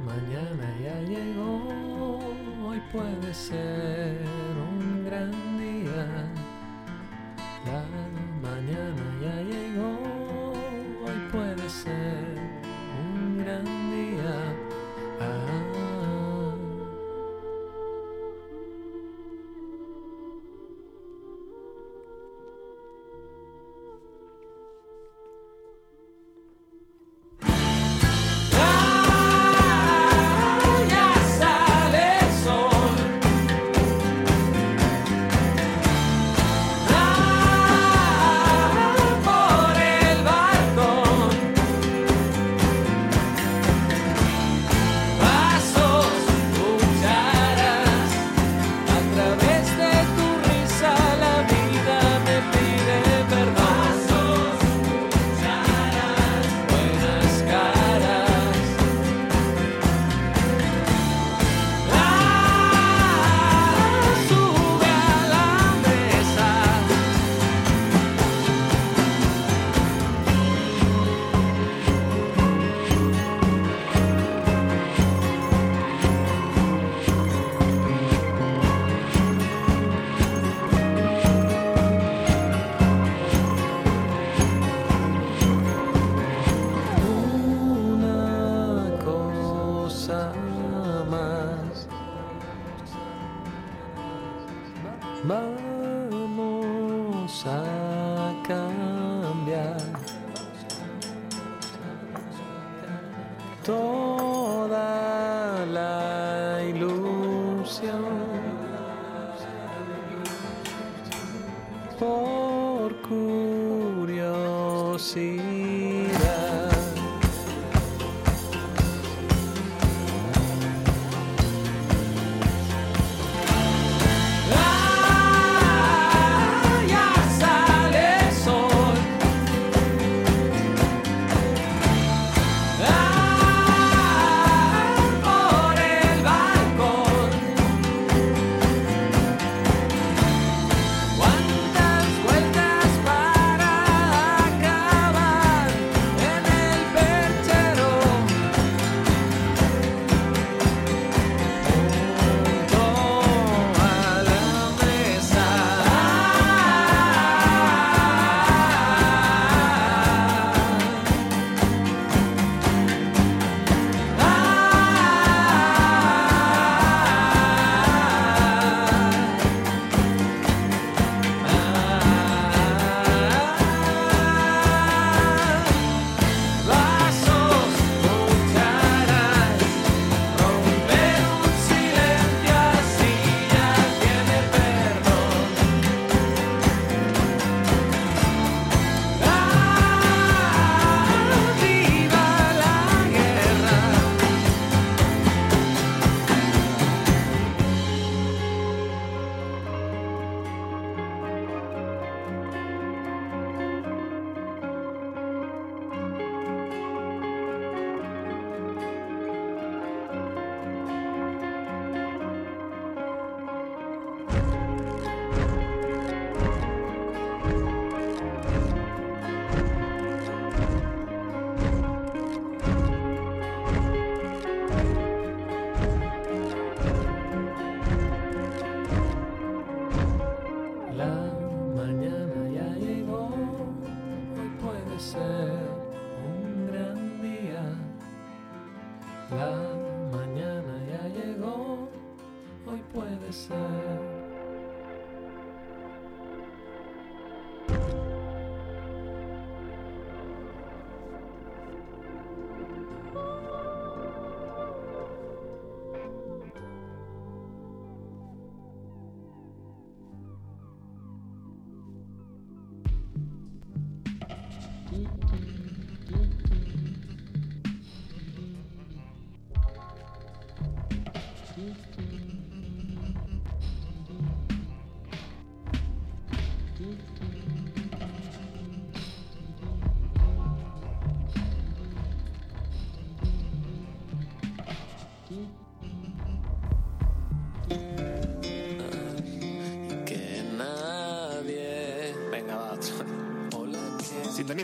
mañana 0.04 0.66
ya 0.80 1.00
llegó, 1.00 2.18
hoy 2.64 2.80
puede 2.92 3.34
ser 3.34 4.20
un 4.70 4.85
gran 5.06 5.30
día. 5.58 6.04
La 7.66 7.80
mañana 8.42 9.04
ya 9.22 9.36
llegó, 9.42 9.75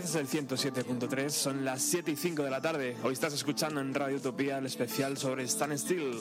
Sintonizas 0.03 0.15
el 0.17 0.49
107.3, 0.49 1.29
son 1.31 1.65
las 1.65 1.81
7 1.83 2.11
y 2.11 2.17
5 2.17 2.43
de 2.43 2.51
la 2.51 2.61
tarde. 2.61 2.97
Hoy 3.05 3.13
estás 3.13 3.33
escuchando 3.35 3.81
en 3.81 3.95
Radio 3.95 4.17
Utopía 4.17 4.59
el 4.59 4.67
especial 4.67 5.17
sobre 5.17 5.45
Stan 5.45 5.79
Steel. 5.79 6.19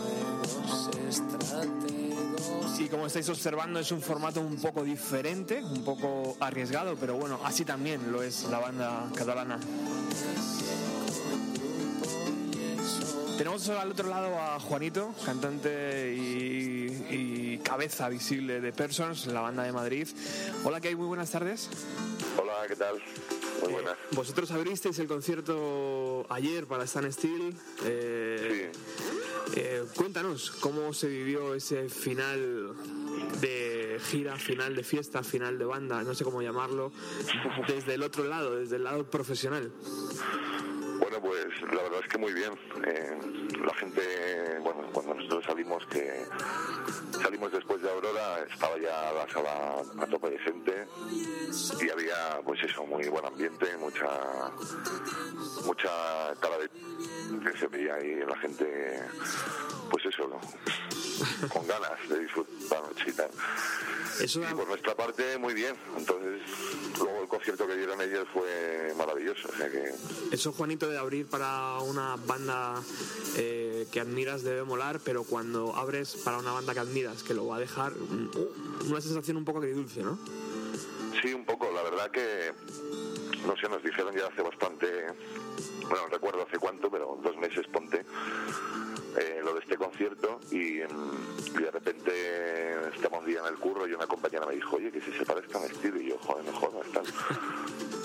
juegos 0.00 0.90
estratégos. 1.08 2.80
Y 2.80 2.88
como 2.88 3.06
estáis 3.06 3.28
observando, 3.28 3.78
es 3.78 3.92
un 3.92 4.00
formato 4.00 4.40
un 4.40 4.56
poco 4.56 4.82
diferente, 4.84 5.62
un 5.62 5.84
poco 5.84 6.36
arriesgado, 6.40 6.96
pero 6.96 7.14
bueno, 7.16 7.38
así 7.44 7.66
también 7.66 8.10
lo 8.10 8.22
es 8.22 8.44
la 8.44 8.58
banda 8.58 9.10
catalana. 9.14 9.58
Tenemos 13.50 13.68
al 13.82 13.90
otro 13.90 14.08
lado 14.08 14.38
a 14.38 14.60
Juanito, 14.60 15.12
cantante 15.24 16.14
y, 16.14 16.86
y 17.10 17.58
cabeza 17.64 18.08
visible 18.08 18.60
de 18.60 18.72
Persons, 18.72 19.26
la 19.26 19.40
banda 19.40 19.64
de 19.64 19.72
Madrid. 19.72 20.06
Hola, 20.62 20.80
¿qué 20.80 20.86
hay? 20.86 20.94
Muy 20.94 21.08
buenas 21.08 21.32
tardes. 21.32 21.68
Hola, 22.40 22.52
¿qué 22.68 22.76
tal? 22.76 23.02
Muy 23.62 23.72
buenas. 23.72 23.96
Vosotros 24.12 24.52
abristeis 24.52 24.96
el 25.00 25.08
concierto 25.08 26.26
ayer 26.28 26.66
para 26.66 26.84
Stan 26.84 27.12
Steel. 27.12 27.52
Eh, 27.86 28.70
eh, 29.56 29.84
cuéntanos 29.96 30.52
cómo 30.52 30.92
se 30.92 31.08
vivió 31.08 31.56
ese 31.56 31.88
final 31.88 32.74
de 33.40 33.98
gira, 34.10 34.36
final 34.36 34.76
de 34.76 34.84
fiesta, 34.84 35.24
final 35.24 35.58
de 35.58 35.64
banda, 35.64 36.04
no 36.04 36.14
sé 36.14 36.22
cómo 36.22 36.40
llamarlo, 36.40 36.92
desde 37.66 37.94
el 37.94 38.04
otro 38.04 38.22
lado, 38.22 38.54
desde 38.54 38.76
el 38.76 38.84
lado 38.84 39.10
profesional. 39.10 39.72
Bueno, 41.20 41.44
pues 41.60 41.72
la 41.72 41.82
verdad 41.82 42.00
es 42.02 42.08
que 42.08 42.18
muy 42.18 42.32
bien. 42.32 42.52
Eh, 42.86 43.18
la 43.64 43.74
gente, 43.74 44.58
bueno, 44.60 44.88
cuando 44.92 45.14
nosotros 45.14 45.44
salimos, 45.44 45.84
que 45.86 46.24
salimos 47.22 47.52
después 47.52 47.82
de 47.82 47.90
Aurora, 47.90 48.44
estaba 48.50 48.78
ya 48.78 49.12
la 49.12 49.28
sala 49.28 49.82
a 49.98 50.06
tope 50.06 50.30
de 50.30 50.38
gente 50.38 50.86
y 51.80 51.90
había, 51.90 52.40
pues 52.44 52.62
eso, 52.62 52.84
muy 52.86 53.06
buen 53.08 53.24
ambiente, 53.24 53.76
mucha, 53.78 54.08
mucha 55.64 55.90
cara 56.40 56.58
de 56.58 56.70
que 57.40 57.58
se 57.58 57.66
veía 57.68 57.94
ahí 57.94 58.20
la 58.26 58.36
gente, 58.38 59.02
pues 59.90 60.04
eso, 60.06 60.28
¿no? 60.28 60.40
con 61.52 61.66
ganas 61.66 62.08
de 62.08 62.20
disfrutar 62.20 62.82
y 63.06 63.12
tal. 63.12 63.30
Eso 64.20 64.40
Y 64.42 64.54
por 64.54 64.68
nuestra 64.68 64.94
parte, 64.94 65.38
muy 65.38 65.54
bien. 65.54 65.74
Entonces, 65.96 66.40
luego 66.98 67.22
el 67.22 67.28
concierto 67.28 67.66
que 67.66 67.76
dieron 67.76 68.00
ellos 68.00 68.26
fue 68.32 68.92
maravilloso. 68.96 69.48
O 69.48 69.56
sea 69.56 69.70
que 69.70 69.92
Eso, 70.32 70.52
Juanito, 70.52 70.88
de 70.88 70.98
abrir 71.10 71.26
para 71.26 71.80
una 71.80 72.14
banda 72.24 72.80
eh, 73.36 73.84
que 73.90 73.98
admiras 73.98 74.44
debe 74.44 74.62
molar, 74.62 75.00
pero 75.04 75.24
cuando 75.24 75.74
abres 75.74 76.14
para 76.24 76.38
una 76.38 76.52
banda 76.52 76.72
que 76.72 76.78
admiras, 76.78 77.24
que 77.24 77.34
lo 77.34 77.48
va 77.48 77.56
a 77.56 77.58
dejar 77.58 77.90
mm, 77.90 78.30
una 78.88 79.00
sensación 79.00 79.36
un 79.36 79.44
poco 79.44 79.58
agridulce, 79.58 80.04
¿no? 80.04 80.16
Sí, 81.20 81.34
un 81.34 81.44
poco. 81.44 81.68
La 81.72 81.82
verdad 81.82 82.12
que 82.12 82.52
no 83.44 83.56
sé, 83.56 83.68
nos 83.68 83.82
dijeron 83.82 84.14
ya 84.14 84.28
hace 84.28 84.40
bastante, 84.40 84.86
bueno, 85.88 86.04
no 86.04 86.08
recuerdo 86.10 86.46
hace 86.46 86.58
cuánto, 86.58 86.88
pero 86.88 87.18
dos 87.24 87.36
meses 87.38 87.66
ponte, 87.66 88.04
eh, 89.18 89.40
lo 89.42 89.54
de 89.54 89.60
este 89.62 89.76
concierto 89.76 90.38
y, 90.52 90.78
mm, 90.78 91.58
y 91.58 91.60
de 91.60 91.70
repente 91.72 92.12
estaba 92.94 93.18
un 93.18 93.26
día 93.26 93.40
en 93.40 93.46
el 93.46 93.58
curro 93.58 93.88
y 93.88 93.94
una 93.94 94.06
compañera 94.06 94.46
me 94.46 94.54
dijo, 94.54 94.76
oye, 94.76 94.92
que 94.92 95.00
si 95.00 95.10
se 95.10 95.26
parezca 95.26 95.58
a 95.58 95.66
estilo 95.66 96.00
y 96.00 96.10
yo, 96.10 96.18
joder, 96.18 96.44
no 96.44 96.52
jodas, 96.52 96.86
tal. 96.92 97.04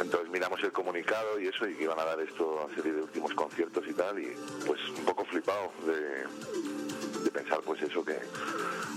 Entonces 0.00 0.30
miramos 0.30 0.62
el 0.62 0.72
comunicado 0.72 1.38
y 1.40 1.48
eso, 1.48 1.66
y 1.66 1.74
que 1.74 1.84
iban 1.84 1.98
a 1.98 2.04
dar 2.04 2.20
esto 2.20 2.66
a 2.70 2.74
serie 2.74 2.92
de 2.92 3.02
últimos 3.02 3.32
conciertos 3.34 3.84
y 3.86 3.92
tal, 3.92 4.18
y 4.18 4.28
pues 4.66 4.80
un 4.96 5.04
poco 5.04 5.24
flipado 5.24 5.72
de, 5.86 7.30
pensar 7.30 7.60
pues 7.60 7.80
eso, 7.82 8.04
que, 8.04 8.14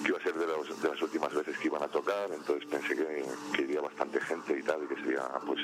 que 0.03 0.09
iba 0.09 0.17
a 0.17 0.23
ser 0.23 0.33
de, 0.35 0.47
los- 0.47 0.81
de 0.81 0.89
las 0.89 1.01
últimas 1.01 1.33
veces 1.33 1.57
que 1.57 1.67
iban 1.67 1.83
a 1.83 1.87
tocar, 1.87 2.29
entonces 2.31 2.67
pensé 2.69 2.95
que, 2.95 3.25
que 3.53 3.61
iría 3.63 3.81
bastante 3.81 4.19
gente 4.21 4.57
y 4.57 4.63
tal, 4.63 4.83
y 4.83 4.87
que 4.87 4.95
sería 4.95 5.27
pues 5.45 5.59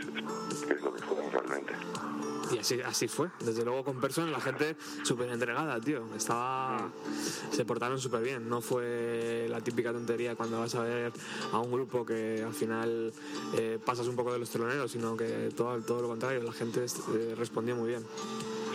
que 0.67 0.73
es 0.73 0.81
lo 0.81 0.93
que 0.93 1.01
fueron 1.03 1.31
realmente. 1.31 1.73
Y 2.51 2.59
así, 2.59 2.79
así 2.81 3.07
fue. 3.07 3.29
Desde 3.39 3.63
luego 3.65 3.83
con 3.83 3.99
personas 3.99 4.31
la 4.31 4.39
gente 4.39 4.75
súper 5.03 5.29
entregada, 5.29 5.79
tío. 5.81 6.05
Estaba... 6.15 6.89
Se 7.51 7.65
portaron 7.65 7.99
súper 7.99 8.21
bien. 8.21 8.47
No 8.47 8.61
fue 8.61 9.47
la 9.49 9.59
típica 9.61 9.91
tontería 9.91 10.35
cuando 10.35 10.59
vas 10.59 10.73
a 10.75 10.81
ver 10.83 11.11
a 11.51 11.59
un 11.59 11.71
grupo 11.71 12.05
que 12.05 12.43
al 12.45 12.53
final 12.53 13.11
eh, 13.55 13.79
pasas 13.83 14.07
un 14.07 14.15
poco 14.15 14.31
de 14.33 14.39
los 14.39 14.49
teloneros, 14.49 14.91
sino 14.91 15.17
que 15.17 15.51
todo, 15.55 15.77
todo 15.81 16.01
lo 16.01 16.07
contrario. 16.07 16.41
La 16.43 16.53
gente 16.53 16.85
eh, 16.85 17.35
respondió 17.37 17.75
muy 17.75 17.89
bien. 17.89 18.05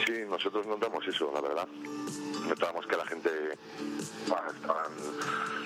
Sí, 0.07 0.13
nosotros 0.29 0.67
notamos 0.67 1.07
eso, 1.07 1.31
la 1.33 1.41
verdad. 1.41 1.69
Notábamos 2.49 2.87
que 2.87 2.97
la 2.97 3.07
gente 3.07 3.31
bah, 4.29 4.45
estaban- 4.55 4.93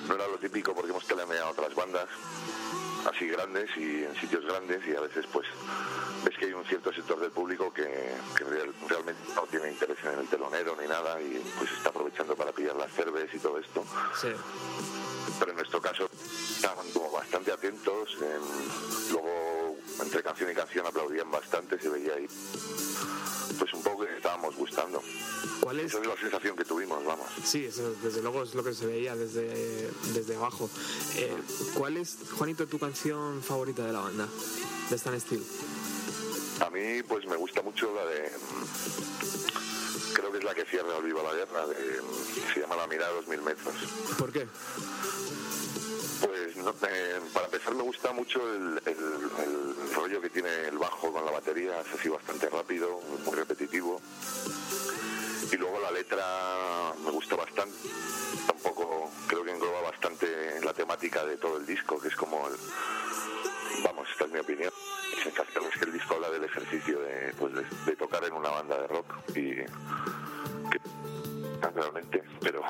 no 0.08 0.14
era 0.14 0.28
lo 0.28 0.38
típico 0.38 0.74
porque 0.74 0.90
hemos 0.90 1.06
telemeado 1.06 1.50
otras 1.50 1.74
bandas 1.74 2.06
así 3.08 3.26
grandes 3.28 3.70
y 3.76 4.04
en 4.04 4.14
sitios 4.20 4.44
grandes 4.44 4.86
y 4.86 4.94
a 4.96 5.00
veces 5.00 5.24
pues 5.32 5.46
ves 6.24 6.36
que 6.38 6.46
hay 6.46 6.52
un 6.52 6.64
cierto 6.64 6.92
sector 6.92 7.18
del 7.20 7.30
público 7.30 7.72
que, 7.72 8.14
que 8.36 8.44
real- 8.44 8.74
realmente 8.88 9.20
no 9.34 9.42
tiene 9.42 9.70
interés 9.70 9.98
en 10.04 10.18
el 10.18 10.26
telonero 10.28 10.76
ni 10.80 10.88
nada 10.88 11.20
y 11.20 11.42
pues 11.58 11.70
está 11.72 11.90
aprovechando 11.90 12.34
para 12.34 12.52
pillar 12.52 12.76
las 12.76 12.92
cervezas 12.92 13.34
y 13.34 13.38
todo 13.38 13.58
esto. 13.58 13.84
Sí. 14.20 14.28
Pero 15.38 15.50
en 15.50 15.56
nuestro 15.58 15.80
caso 15.80 16.08
estaban 16.56 16.90
como 16.92 17.10
bastante 17.12 17.52
atentos, 17.52 18.16
en- 18.20 19.12
luego 19.12 19.76
entre 20.02 20.22
canción 20.22 20.50
y 20.50 20.54
canción 20.54 20.86
aplaudían 20.86 21.30
bastante, 21.30 21.78
se 21.78 21.88
veía 21.88 22.14
ahí 22.14 22.26
pues 23.58 23.72
un 23.74 23.82
poco 23.82 24.04
que 24.04 24.16
estábamos 24.16 24.54
gustando. 24.56 25.02
¿Cuál 25.60 25.80
es? 25.80 25.86
Esa 25.92 26.00
es 26.02 26.06
la 26.06 26.16
sensación 26.16 26.56
que 26.56 26.64
tuvimos, 26.64 27.04
vamos. 27.04 27.26
Sí, 27.44 27.64
eso, 27.64 27.94
desde 28.02 28.22
luego 28.22 28.42
es 28.42 28.54
lo 28.54 28.62
que 28.62 28.74
se 28.74 28.86
veía 28.86 29.14
desde, 29.16 29.90
desde 30.14 30.36
abajo. 30.36 30.68
Eh, 31.16 31.36
¿Cuál 31.74 31.96
es, 31.96 32.16
Juanito, 32.36 32.66
tu 32.66 32.78
canción 32.78 33.42
favorita 33.42 33.84
de 33.84 33.92
la 33.92 34.00
banda? 34.00 34.28
De 34.90 34.96
Stan 34.96 35.20
Steel. 35.20 35.42
A 36.60 36.70
mí 36.70 37.02
pues 37.02 37.26
me 37.26 37.36
gusta 37.36 37.62
mucho 37.62 37.92
la 37.94 38.04
de... 38.06 38.30
mm, 38.30 40.12
Creo 40.14 40.32
que 40.32 40.38
es 40.38 40.44
la 40.44 40.54
que 40.54 40.64
cierra 40.64 40.96
el 40.96 41.04
Viva 41.04 41.22
la 41.22 41.34
Guerra, 41.34 41.66
de- 41.66 42.00
se 42.54 42.60
llama 42.60 42.76
La 42.76 42.86
mirada 42.86 43.10
a 43.10 43.14
dos 43.14 43.28
mil 43.28 43.42
metros. 43.42 43.74
¿Por 44.18 44.32
qué? 44.32 44.46
Pues 46.20 46.56
no, 46.56 46.70
eh, 46.70 47.20
para 47.32 47.46
empezar 47.46 47.74
me 47.74 47.82
gusta 47.82 48.12
mucho 48.12 48.40
el, 48.54 48.80
rollo 49.94 50.20
que 50.20 50.30
tiene 50.30 50.68
el 50.68 50.78
bajo 50.78 51.12
con 51.12 51.24
la 51.24 51.30
batería, 51.30 51.80
es 51.80 51.98
así 51.98 52.08
bastante 52.08 52.48
rápido, 52.48 53.00
muy 53.24 53.34
repetitivo. 53.34 54.00
Y 55.52 55.56
luego 55.56 55.80
la 55.80 55.90
letra 55.90 56.24
me 57.04 57.10
gusta 57.10 57.36
bastante, 57.36 57.76
tampoco 58.46 59.10
creo 59.26 59.44
que 59.44 59.52
engloba 59.52 59.80
bastante 59.82 60.60
la 60.62 60.72
temática 60.72 61.24
de 61.24 61.36
todo 61.36 61.58
el 61.58 61.66
disco, 61.66 62.00
que 62.00 62.08
es 62.08 62.16
como 62.16 62.48
el, 62.48 62.54
vamos, 63.82 64.08
esta 64.10 64.24
es 64.24 64.32
mi 64.32 64.38
opinión. 64.38 64.72
Es 65.16 65.78
que 65.78 65.84
el 65.84 65.92
disco 65.92 66.14
habla 66.14 66.30
del 66.30 66.44
ejercicio 66.44 67.00
de, 67.00 67.34
pues, 67.38 67.52
de, 67.54 67.96
tocar 67.96 68.24
en 68.24 68.32
una 68.32 68.50
banda 68.50 68.80
de 68.80 68.86
rock 68.86 69.14
y 69.34 69.56
realmente, 71.74 72.22
pero 72.40 72.62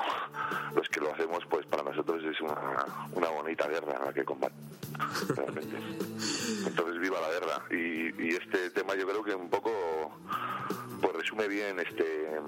los 0.75 0.87
que 0.89 0.99
lo 0.99 1.13
hacemos, 1.13 1.45
pues 1.49 1.65
para 1.65 1.83
nosotros 1.83 2.23
es 2.23 2.39
una, 2.41 2.85
una 3.13 3.29
bonita 3.29 3.67
guerra 3.67 4.05
la 4.05 4.13
que 4.13 4.23
combate, 4.23 4.55
realmente. 5.35 5.77
Entonces, 6.65 6.99
viva 6.99 7.17
la 7.21 7.29
guerra. 7.29 7.63
Y, 7.71 8.27
y 8.27 8.35
este 8.35 8.69
tema 8.71 8.95
yo 8.95 9.07
creo 9.07 9.23
que 9.23 9.35
un 9.35 9.49
poco 9.49 9.71
pues 11.01 11.15
resume 11.15 11.47
bien 11.47 11.79
este 11.79 12.39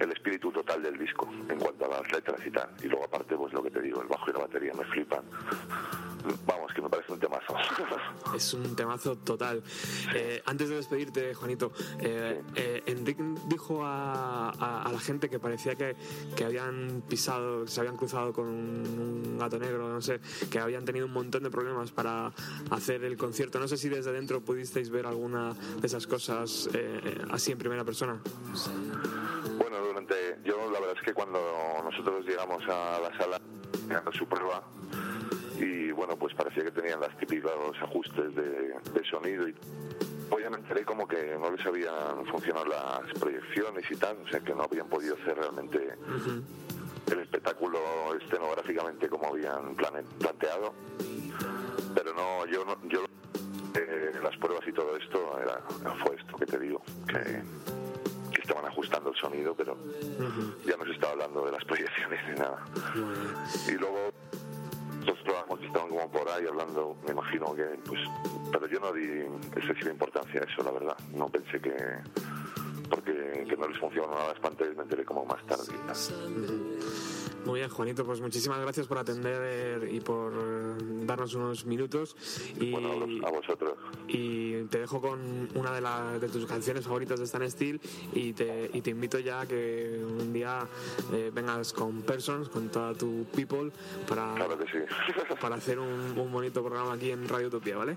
el 0.00 0.12
espíritu 0.12 0.50
total 0.50 0.82
del 0.82 0.98
disco 0.98 1.28
en 1.48 1.58
cuanto 1.58 1.84
a 1.86 1.88
las 2.00 2.12
letras 2.12 2.40
y 2.46 2.50
tal. 2.50 2.68
Y 2.82 2.86
luego 2.88 3.04
aparte, 3.04 3.36
pues 3.36 3.52
lo 3.52 3.62
que 3.62 3.70
te 3.70 3.80
digo, 3.80 4.02
el 4.02 4.08
bajo 4.08 4.30
y 4.30 4.32
la 4.32 4.40
batería 4.40 4.72
me 4.74 4.84
flipan. 4.84 5.22
Vamos, 6.44 6.72
que 6.74 6.82
me 6.82 6.88
parece 6.88 7.12
un 7.12 7.20
temazo. 7.20 7.54
Es 8.34 8.52
un 8.52 8.74
temazo 8.74 9.16
total. 9.16 9.62
Eh, 10.14 10.42
antes 10.44 10.68
de 10.68 10.74
despedirte, 10.76 11.32
Juanito, 11.34 11.72
eh, 12.00 12.42
eh, 12.56 12.82
Enrique 12.86 13.22
dijo 13.46 13.84
a, 13.84 14.50
a- 14.50 14.82
a 14.82 14.92
la 14.92 14.98
gente 14.98 15.30
que 15.30 15.38
parecía 15.38 15.76
que, 15.76 15.94
que 16.34 16.44
habían 16.44 17.02
pisado, 17.08 17.66
se 17.68 17.80
habían 17.80 17.96
cruzado 17.96 18.32
con 18.32 18.46
un 18.48 19.38
gato 19.38 19.58
negro, 19.58 19.88
no 19.88 20.02
sé, 20.02 20.20
que 20.50 20.58
habían 20.58 20.84
tenido 20.84 21.06
un 21.06 21.12
montón 21.12 21.44
de 21.44 21.50
problemas 21.50 21.92
para 21.92 22.32
hacer 22.70 23.04
el 23.04 23.16
concierto. 23.16 23.60
No 23.60 23.68
sé 23.68 23.76
si 23.76 23.88
desde 23.88 24.12
dentro 24.12 24.40
pudisteis 24.40 24.90
ver 24.90 25.06
alguna 25.06 25.54
de 25.80 25.86
esas 25.86 26.06
cosas 26.08 26.68
eh, 26.74 27.18
así 27.30 27.52
en 27.52 27.58
primera 27.58 27.84
persona. 27.84 28.18
Bueno, 29.58 29.75
Yo, 30.44 30.70
la 30.70 30.78
verdad 30.80 30.96
es 30.96 31.02
que 31.02 31.14
cuando 31.14 31.40
nosotros 31.82 32.24
llegamos 32.26 32.62
a 32.68 33.00
la 33.00 33.16
sala, 33.16 33.40
haciendo 33.72 34.12
su 34.12 34.26
prueba, 34.26 34.62
y 35.58 35.90
bueno, 35.92 36.16
pues 36.16 36.34
parecía 36.34 36.64
que 36.64 36.70
tenían 36.70 37.00
los 37.00 37.16
típicos 37.16 37.52
ajustes 37.82 38.34
de, 38.34 38.74
de 38.92 39.04
sonido 39.10 39.48
y. 39.48 39.54
Pues 40.28 40.42
ya 40.42 40.50
me 40.50 40.56
enteré 40.56 40.84
como 40.84 41.06
que 41.06 41.36
no 41.40 41.52
les 41.52 41.64
habían 41.64 42.26
funcionado 42.26 42.66
las 42.66 43.12
proyecciones 43.20 43.88
y 43.88 43.94
tal, 43.94 44.16
o 44.24 44.28
sea 44.28 44.40
que 44.40 44.52
no 44.56 44.64
habían 44.64 44.88
podido 44.88 45.14
hacer 45.14 45.36
realmente 45.38 45.94
el 47.12 47.20
espectáculo 47.20 47.78
escenográficamente 48.20 49.08
como 49.08 49.28
habían 49.28 49.76
plane- 49.76 50.02
planteado. 50.18 50.74
Pero 51.94 52.12
no, 52.14 52.44
yo 52.46 52.64
no, 52.64 52.76
yo 52.88 53.04
eh, 53.74 54.12
las 54.20 54.36
pruebas 54.38 54.66
y 54.66 54.72
todo 54.72 54.96
esto 54.96 55.38
era, 55.40 55.60
fue 56.04 56.16
esto 56.16 56.36
que 56.36 56.46
te 56.46 56.58
digo, 56.58 56.82
que 57.06 57.40
estaban 58.46 58.64
ajustando 58.66 59.10
el 59.10 59.16
sonido, 59.16 59.54
pero 59.54 59.76
ya 60.64 60.76
no 60.76 60.84
se 60.84 60.92
estaba 60.92 61.12
hablando 61.12 61.44
de 61.44 61.52
las 61.52 61.64
proyecciones 61.64 62.20
ni 62.28 62.34
nada. 62.38 62.64
Y 63.68 63.72
luego 63.72 64.12
los 65.04 65.18
programas 65.20 65.58
que 65.58 65.66
estaban 65.66 65.88
como 65.88 66.10
por 66.10 66.28
ahí 66.28 66.46
hablando, 66.46 66.96
me 67.04 67.12
imagino 67.12 67.54
que, 67.54 67.64
pues, 67.84 68.00
pero 68.52 68.66
yo 68.68 68.78
no 68.80 68.92
di 68.92 69.04
excesiva 69.56 69.90
importancia 69.90 70.40
a 70.40 70.44
eso, 70.44 70.62
la 70.62 70.70
verdad. 70.70 70.96
No 71.12 71.28
pensé 71.28 71.60
que, 71.60 71.74
porque 72.88 73.46
que 73.48 73.56
no 73.56 73.68
les 73.68 73.78
funcionó 73.78 74.14
nada 74.14 74.28
las 74.28 74.40
pantallas, 74.40 74.76
me 74.76 74.84
enteré 74.84 75.04
como 75.04 75.24
más 75.24 75.44
tarde. 75.46 75.64
y 75.68 75.86
tal. 75.86 77.15
Muy 77.46 77.60
bien, 77.60 77.70
Juanito, 77.70 78.04
pues 78.04 78.20
muchísimas 78.20 78.60
gracias 78.60 78.86
por 78.88 78.98
atender 78.98 79.88
y 79.90 80.00
por 80.00 80.32
darnos 81.06 81.32
unos 81.34 81.64
minutos. 81.64 82.16
Y, 82.60 82.74
a 82.74 83.30
vosotros. 83.30 83.78
Y 84.08 84.64
te 84.64 84.80
dejo 84.80 85.00
con 85.00 85.48
una 85.54 85.70
de, 85.72 85.80
la- 85.80 86.18
de 86.18 86.28
tus 86.28 86.44
canciones 86.44 86.84
favoritas 86.84 87.18
de 87.20 87.24
Stan 87.24 87.48
Steel 87.48 87.80
y 88.12 88.32
te, 88.32 88.68
y 88.74 88.80
te 88.80 88.90
invito 88.90 89.18
ya 89.20 89.42
a 89.42 89.46
que 89.46 90.02
un 90.04 90.32
día 90.32 90.66
eh, 91.12 91.30
vengas 91.32 91.72
con 91.72 92.02
Persons, 92.02 92.48
con 92.48 92.68
toda 92.68 92.94
tu 92.94 93.24
people, 93.34 93.70
para, 94.08 94.34
para 95.40 95.54
hacer 95.54 95.78
un, 95.78 96.18
un 96.18 96.32
bonito 96.32 96.64
programa 96.64 96.94
aquí 96.94 97.12
en 97.12 97.28
Radio 97.28 97.46
Utopía, 97.46 97.76
¿vale? 97.76 97.96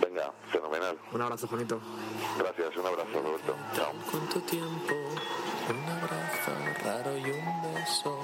Venga, 0.00 0.32
fenomenal. 0.50 0.96
Un 1.12 1.22
abrazo, 1.22 1.46
Juanito. 1.48 1.80
Gracias, 2.38 2.76
un 2.76 2.86
abrazo, 2.86 3.22
Roberto. 3.22 3.54
Chao. 3.74 3.92
¿Cuánto 4.10 4.40
tiempo? 4.42 4.94
Un 5.68 5.90
abrazo 5.90 6.52
raro 6.84 7.16
y 7.18 7.22
un 7.30 7.74
beso. 7.74 8.18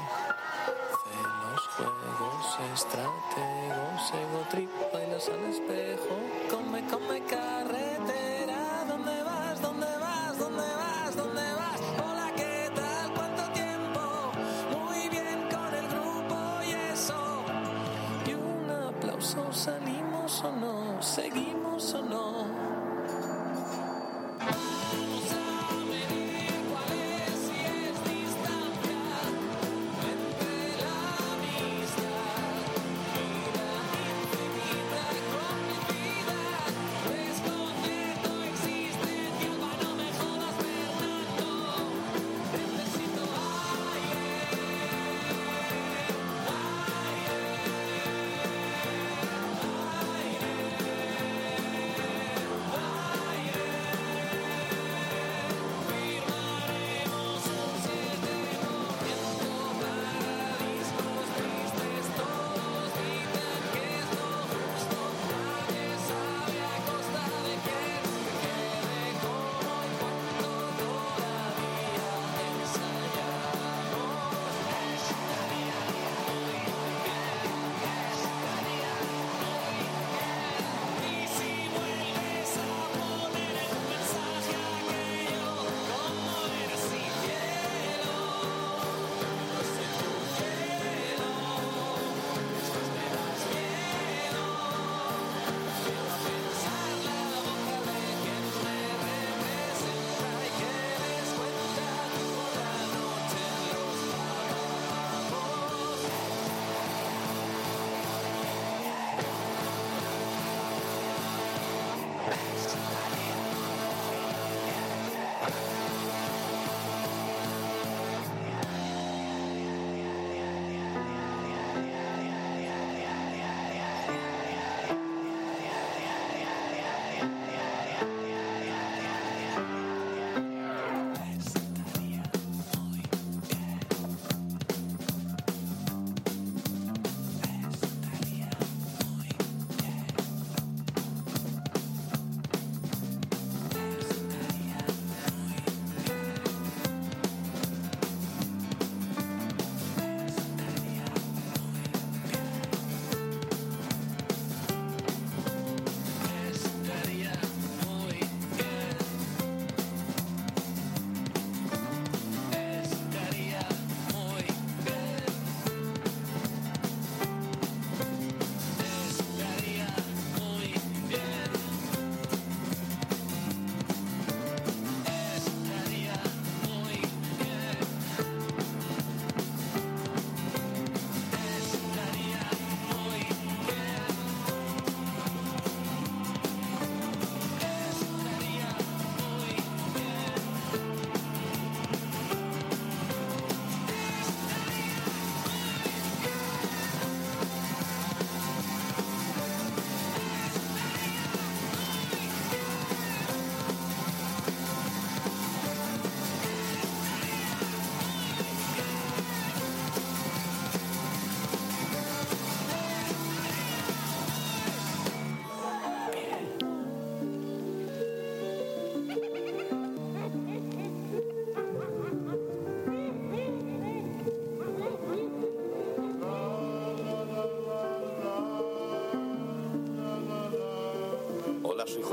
Celos, 3.13 4.03
juegos, 4.03 4.03
estrategos, 4.03 4.15
ego 4.15 4.47
trip, 4.51 4.71
bailas 4.93 5.29
al 5.29 5.45
espejo. 5.45 6.15
Come, 6.51 6.81
come 6.89 7.23
carretera. 7.25 8.85
¿Dónde 8.89 9.23
vas? 9.23 9.61
¿Dónde 9.61 9.87
vas? 10.01 10.39
¿Dónde 10.39 10.63
vas? 10.63 11.17
¿Dónde 11.17 11.53
vas? 11.55 11.81
Hola, 11.99 12.33
¿qué 12.37 12.71
tal? 12.75 13.13
¿Cuánto 13.15 13.43
tiempo? 13.53 14.33
Muy 14.79 15.09
bien 15.09 15.49
con 15.51 15.75
el 15.75 15.89
grupo 15.89 16.37
y 16.67 16.73
eso. 16.93 17.45
Y 18.27 18.35
un 18.35 18.71
aplauso, 18.71 19.53
¿salimos 19.53 20.43
o 20.45 20.53
no? 20.53 21.03
¿Seguimos 21.03 21.52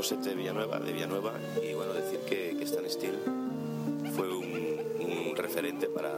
Josete 0.09 0.33
Villanueva, 0.33 0.79
de 0.79 0.91
Villanueva, 0.91 1.33
y 1.61 1.75
bueno, 1.75 1.93
decir 1.93 2.21
que, 2.21 2.57
que 2.57 2.63
Stan 2.63 2.83
Steel 2.89 3.19
fue 4.15 4.27
un, 4.27 5.35
referente 5.35 5.87
para, 5.87 6.15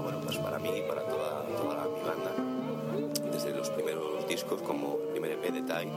bueno, 0.00 0.20
pues 0.24 0.38
para 0.38 0.60
mí 0.60 0.68
y 0.78 0.82
para 0.88 1.02
toda, 1.02 1.44
toda 1.44 1.88
mi 1.88 2.00
banda, 2.06 3.32
desde 3.32 3.50
los 3.52 3.68
primeros 3.70 4.28
discos 4.28 4.62
como 4.62 5.00
el 5.02 5.08
primer 5.08 5.32
EP 5.32 5.52
de 5.52 5.62
Tai 5.62 5.90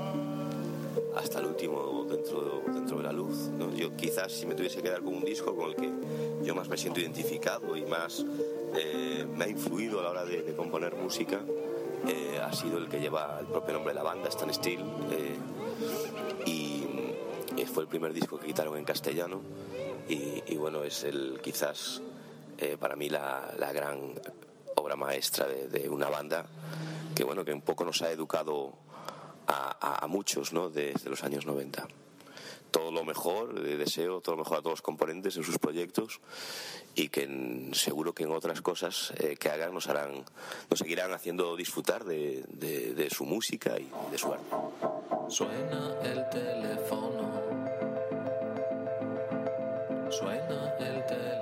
hasta 1.16 1.38
el 1.38 1.46
último 1.46 2.08
dentro, 2.10 2.64
dentro 2.66 2.98
de 2.98 3.04
la 3.04 3.14
luz. 3.14 3.52
Yo 3.76 3.96
quizás 3.96 4.32
si 4.32 4.48
me 4.48 4.56
tuviese 4.56 4.82
que 4.82 4.90
dar 4.90 5.04
con 5.04 5.14
un 5.14 5.24
disco 5.24 5.56
con 5.56 5.70
el 5.70 5.76
que 5.76 5.92
yo 6.44 6.56
más 6.56 6.68
me 6.68 6.78
siento 6.78 7.00
identificado 7.00 7.78
y 7.78 7.86
más 7.86 8.26
eh, 8.76 9.24
me 9.36 9.46
ha 9.46 9.48
influido 9.48 10.00
a 10.00 10.04
la 10.04 10.10
hora 10.10 10.26
de, 10.26 10.52
componer 10.56 10.96
música, 10.96 11.42
eh, 12.08 12.40
ha 12.44 12.52
sido 12.54 12.80
el 12.80 12.90
que 12.90 13.00
lleva 13.00 13.38
el 13.40 13.46
propio 13.46 13.76
nombre 13.76 13.94
de 13.94 14.00
la 14.00 14.04
banda, 14.04 14.30
Stan 14.30 14.52
Steel, 14.52 14.80
y 14.80 15.14
eh, 15.14 15.38
fue 17.68 17.84
el 17.84 17.90
primer 17.90 18.14
disco 18.14 18.40
que 18.40 18.48
quitaron 18.48 18.78
en 18.78 18.84
castellano 18.86 19.42
y, 20.10 20.44
y 20.48 20.56
bueno, 20.58 20.84
es 20.84 21.04
el 21.04 21.40
quizás 21.44 22.02
eh, 22.58 22.78
para 22.80 22.96
mí 22.96 23.10
la, 23.10 23.54
la 23.58 23.72
gran 23.74 24.14
obra 24.76 24.96
maestra 24.96 25.48
de, 25.48 25.68
de 25.68 25.90
una 25.90 26.10
banda 26.10 26.46
que 27.16 27.24
bueno, 27.24 27.44
que 27.44 27.54
un 27.54 27.62
poco 27.62 27.84
nos 27.84 28.02
ha 28.02 28.12
educado 28.12 28.74
a, 29.48 29.76
a- 29.80 30.04
a 30.06 30.08
muchos 30.08 30.54
¿no? 30.54 30.70
desde 30.70 31.10
los 31.10 31.24
años 31.24 31.46
90. 31.46 31.88
Todo 32.70 32.92
lo 32.92 33.04
mejor, 33.06 33.56
eh, 33.66 33.78
deseo 33.78 34.20
todo 34.22 34.36
lo 34.36 34.44
mejor 34.44 34.58
a 34.58 34.62
todos 34.62 34.74
los 34.74 34.82
componentes 34.82 35.36
en 35.38 35.44
sus 35.44 35.58
proyectos 35.58 36.20
y 36.96 37.08
que 37.10 37.24
en- 37.24 37.74
seguro 37.74 38.14
que 38.14 38.24
en 38.24 38.32
otras 38.32 38.62
cosas 38.62 39.14
eh, 39.18 39.36
que 39.40 39.50
hagan 39.50 39.74
nos 39.74 39.88
harán, 39.88 40.26
nos 40.70 40.80
seguirán 40.80 41.12
haciendo 41.14 41.56
disfrutar 41.56 42.04
de, 42.04 42.44
de- 42.50 42.94
de 42.94 43.10
su 43.10 43.26
música 43.26 43.80
y 43.80 43.90
de 44.12 44.18
su 44.18 44.34
arte. 44.34 44.46
Suena 45.30 45.96
el 46.04 46.30
teléfono. 46.30 47.57
Suena 50.10 50.74
el 50.80 51.04
teléfono. 51.06 51.37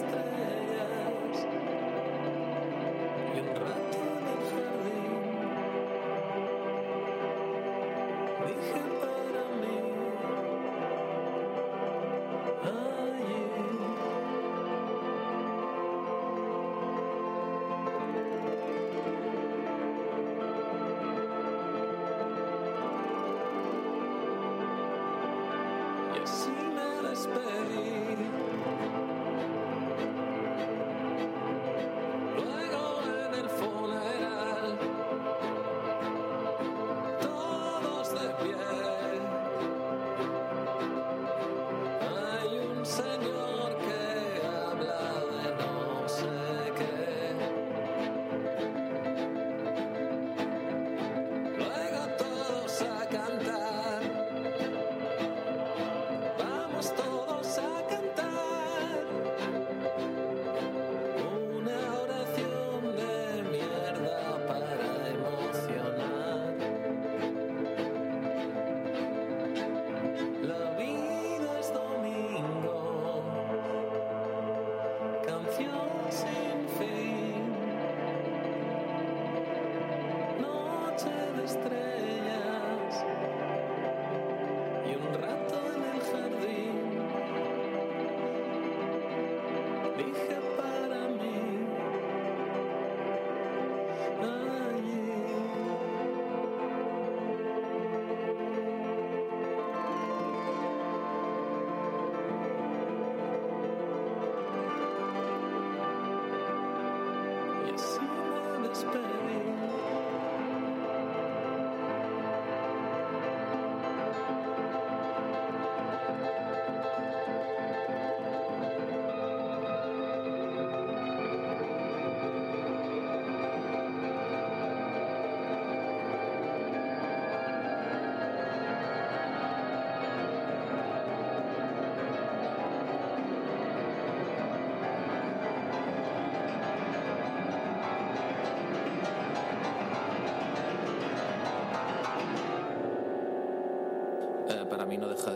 Noche 0.00 0.59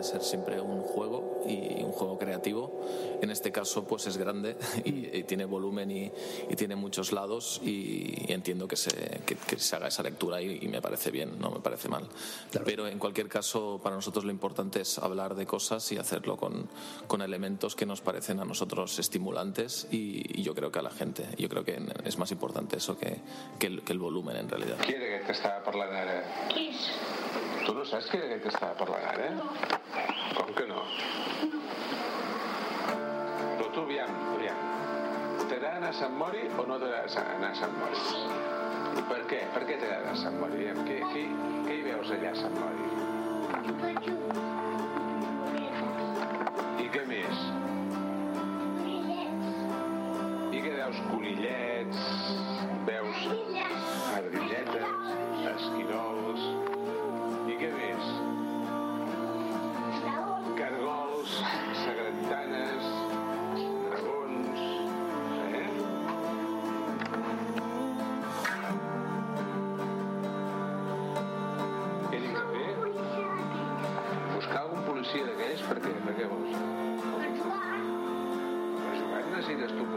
ser 0.05 0.23
siempre 0.23 0.61
un 0.61 0.83
juego 0.83 1.43
y 1.47 1.83
un 1.83 1.93
juego 1.93 2.19
creativo. 2.19 2.81
En 3.21 3.31
este 3.31 3.51
caso, 3.51 3.85
pues 3.85 4.07
es 4.07 4.17
grande 4.17 4.57
y, 4.85 5.17
y 5.17 5.23
tiene 5.25 5.45
volumen 5.45 5.91
y, 5.91 6.13
y 6.49 6.57
tiene 6.57 6.77
muchos 6.77 7.13
lados 7.13 7.61
y, 7.65 8.29
y 8.29 8.33
entiendo 8.33 8.69
que 8.69 8.77
se, 8.77 8.91
que, 9.27 9.37
que 9.37 9.59
se 9.59 9.77
haga 9.77 9.89
esa 9.89 10.03
lectura 10.03 10.41
y, 10.41 10.59
y 10.63 10.69
me 10.69 10.81
parece 10.81 11.11
bien, 11.11 11.39
no 11.39 11.51
me 11.51 11.61
parece 11.61 11.89
mal. 11.89 12.07
Pero 12.65 12.87
en 12.87 12.99
cualquier 12.99 13.29
caso, 13.29 13.81
para 13.83 13.97
nosotros 13.97 14.25
lo 14.25 14.31
importante 14.31 14.81
es 14.81 14.99
hablar 14.99 15.35
de 15.35 15.47
cosas 15.47 15.91
y 15.93 15.99
hacerlo 15.99 16.37
con, 16.37 16.69
con 17.07 17.23
elementos 17.23 17.75
que 17.75 17.87
nos 17.87 18.01
parecen 18.01 18.41
a 18.41 18.45
nosotros 18.45 18.99
estimulantes 18.99 19.89
y, 19.91 20.41
y 20.41 20.43
yo 20.43 20.55
creo 20.55 20.71
que 20.71 20.79
a 20.79 20.83
la 20.83 20.91
gente. 20.91 21.25
Yo 21.39 21.49
creo 21.49 21.65
que 21.65 21.81
es 22.05 22.19
más 22.19 22.31
importante 22.31 22.77
eso 22.77 22.99
que, 22.99 23.17
que, 23.59 23.67
el, 23.67 23.83
que 23.83 23.93
el 23.93 23.99
volumen 23.99 24.37
en 24.37 24.49
realidad. 24.49 24.77
Qui 24.85 24.95
era 24.95 25.07
aquest 25.07 25.27
que 25.27 25.33
estava 25.33 25.63
parlant 25.65 25.95
ara? 25.97 26.19
Tu 27.67 27.73
no 27.75 27.85
saps 27.89 28.11
qui 28.11 28.19
era 28.19 28.27
aquest 28.29 28.43
que 28.45 28.51
estava 28.53 28.75
parlant 28.79 29.05
ara? 29.11 29.29
Com 30.37 30.51
que 30.59 30.67
no? 30.69 30.83
Però 33.59 33.69
tu, 33.75 33.83
aviam, 33.83 34.13
aviam. 34.35 34.61
T'agrada 35.45 35.77
anar 35.81 35.91
a 35.91 35.99
Sant 36.01 36.15
Mori 36.21 36.45
o 36.47 36.67
no 36.69 36.79
t'agrada 36.83 37.25
anar 37.37 37.51
a 37.51 37.59
Sant 37.61 37.75
Mori? 37.81 37.99
I 38.95 39.05
per 39.11 39.21
què? 39.31 39.41
Per 39.57 39.63
què 39.65 39.79
t'agrada 39.81 40.03
anar 40.05 40.15
a 40.15 40.23
Sant 40.23 40.37
Mori? 40.41 40.55
Aviam, 40.61 40.79
què, 40.89 40.99
què, 41.13 41.23
què 41.67 41.79
hi 41.79 41.85
veus 41.89 42.15
allà 42.19 42.31
a 42.31 42.41
Sant 42.45 42.57
Mori? 42.63 42.89
I 46.85 46.91
què 46.95 47.07
més? 47.11 47.47
I 50.55 50.61
què 50.63 50.73
veus? 50.79 50.97
Conillets, 51.11 51.74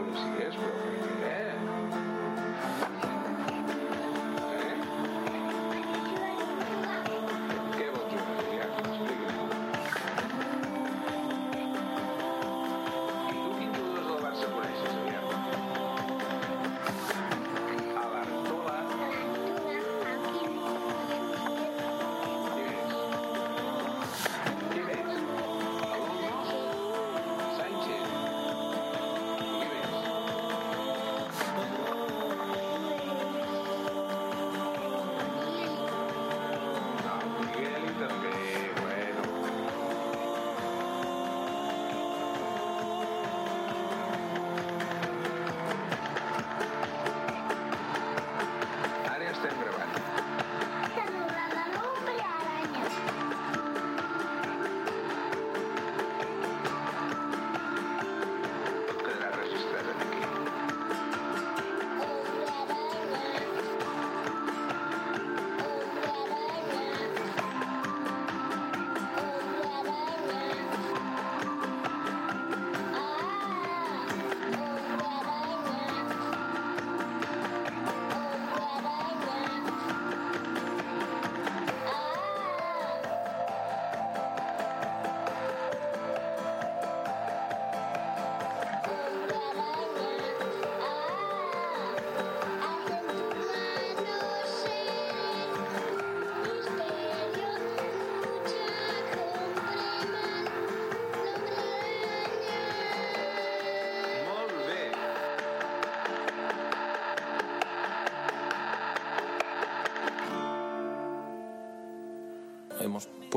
He 0.08 0.14
to 0.14 1.07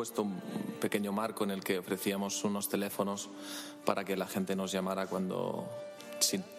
puesto 0.01 0.23
un 0.23 0.41
pequeño 0.79 1.11
marco 1.11 1.43
en 1.43 1.51
el 1.51 1.63
que 1.63 1.77
ofrecíamos 1.77 2.43
unos 2.43 2.67
teléfonos 2.67 3.29
para 3.85 4.03
que 4.03 4.17
la 4.17 4.25
gente 4.25 4.55
nos 4.55 4.71
llamara 4.71 5.05
cuando, 5.05 5.69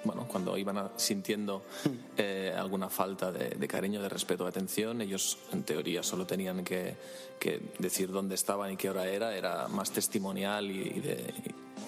bueno, 0.05 0.29
cuando 0.29 0.57
iban 0.57 0.93
sintiendo 0.95 1.65
eh, 2.17 2.55
alguna 2.57 2.89
falta 2.89 3.33
de, 3.33 3.49
de 3.49 3.67
cariño, 3.67 4.01
de 4.01 4.09
respeto, 4.09 4.45
de 4.45 4.51
atención. 4.51 5.01
Ellos, 5.01 5.39
en 5.53 5.65
teoría, 5.65 6.05
solo 6.05 6.25
tenían 6.25 6.63
que, 6.63 6.95
que 7.41 7.61
decir 7.81 8.13
dónde 8.13 8.37
estaban 8.37 8.71
y 8.71 8.77
qué 8.77 8.91
hora 8.91 9.09
era. 9.09 9.35
Era 9.35 9.67
más 9.67 9.91
testimonial 9.91 10.71
y, 10.71 10.79
y 10.79 11.01
de, 11.01 11.35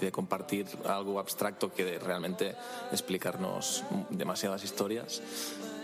y 0.01 0.05
de 0.05 0.11
compartir 0.11 0.67
algo 0.85 1.21
abstracto 1.21 1.73
que 1.73 1.85
de 1.85 2.01
realmente 2.01 2.57
explicarnos 2.91 3.85
demasiadas 4.11 4.65
historias. 4.65 5.23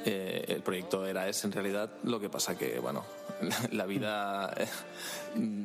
Eh, 0.04 0.46
el 0.48 0.62
proyecto 0.62 1.06
era 1.06 1.28
ese 1.28 1.46
en 1.46 1.52
realidad, 1.52 1.90
lo 2.04 2.18
que 2.20 2.30
pasa 2.30 2.56
que, 2.56 2.78
bueno, 2.78 3.04
la 3.72 3.84
vida 3.84 4.52
eh, 4.56 4.66
mm, 5.36 5.59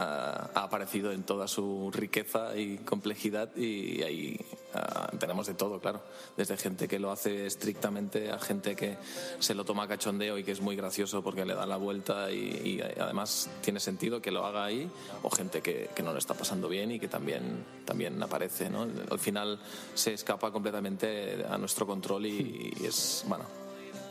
ha, 0.00 0.50
ha 0.54 0.62
aparecido 0.62 1.12
en 1.12 1.22
toda 1.22 1.46
su 1.46 1.90
riqueza 1.92 2.56
y 2.56 2.78
complejidad 2.78 3.54
y 3.56 4.02
ahí 4.02 4.40
ah, 4.74 5.10
tenemos 5.18 5.46
de 5.46 5.54
todo, 5.54 5.80
claro. 5.80 6.02
Desde 6.36 6.56
gente 6.56 6.88
que 6.88 6.98
lo 6.98 7.10
hace 7.10 7.46
estrictamente 7.46 8.30
a 8.30 8.38
gente 8.38 8.74
que 8.74 8.96
se 9.38 9.54
lo 9.54 9.64
toma 9.64 9.86
cachondeo 9.86 10.38
y 10.38 10.44
que 10.44 10.52
es 10.52 10.60
muy 10.60 10.76
gracioso 10.76 11.22
porque 11.22 11.44
le 11.44 11.54
da 11.54 11.66
la 11.66 11.76
vuelta 11.76 12.30
y, 12.30 12.78
y 12.80 12.80
además 12.80 13.50
tiene 13.62 13.80
sentido 13.80 14.22
que 14.22 14.30
lo 14.30 14.46
haga 14.46 14.64
ahí, 14.64 14.90
o 15.22 15.30
gente 15.30 15.60
que, 15.60 15.90
que 15.94 16.02
no 16.02 16.12
lo 16.12 16.18
está 16.18 16.34
pasando 16.34 16.68
bien 16.68 16.90
y 16.92 17.00
que 17.00 17.08
también, 17.08 17.64
también 17.84 18.22
aparece. 18.22 18.70
¿no? 18.70 18.86
Al 19.10 19.18
final 19.18 19.58
se 19.94 20.14
escapa 20.14 20.50
completamente 20.50 21.44
a 21.48 21.58
nuestro 21.58 21.86
control 21.86 22.26
y, 22.26 22.72
y 22.80 22.86
es, 22.86 23.24
bueno, 23.26 23.44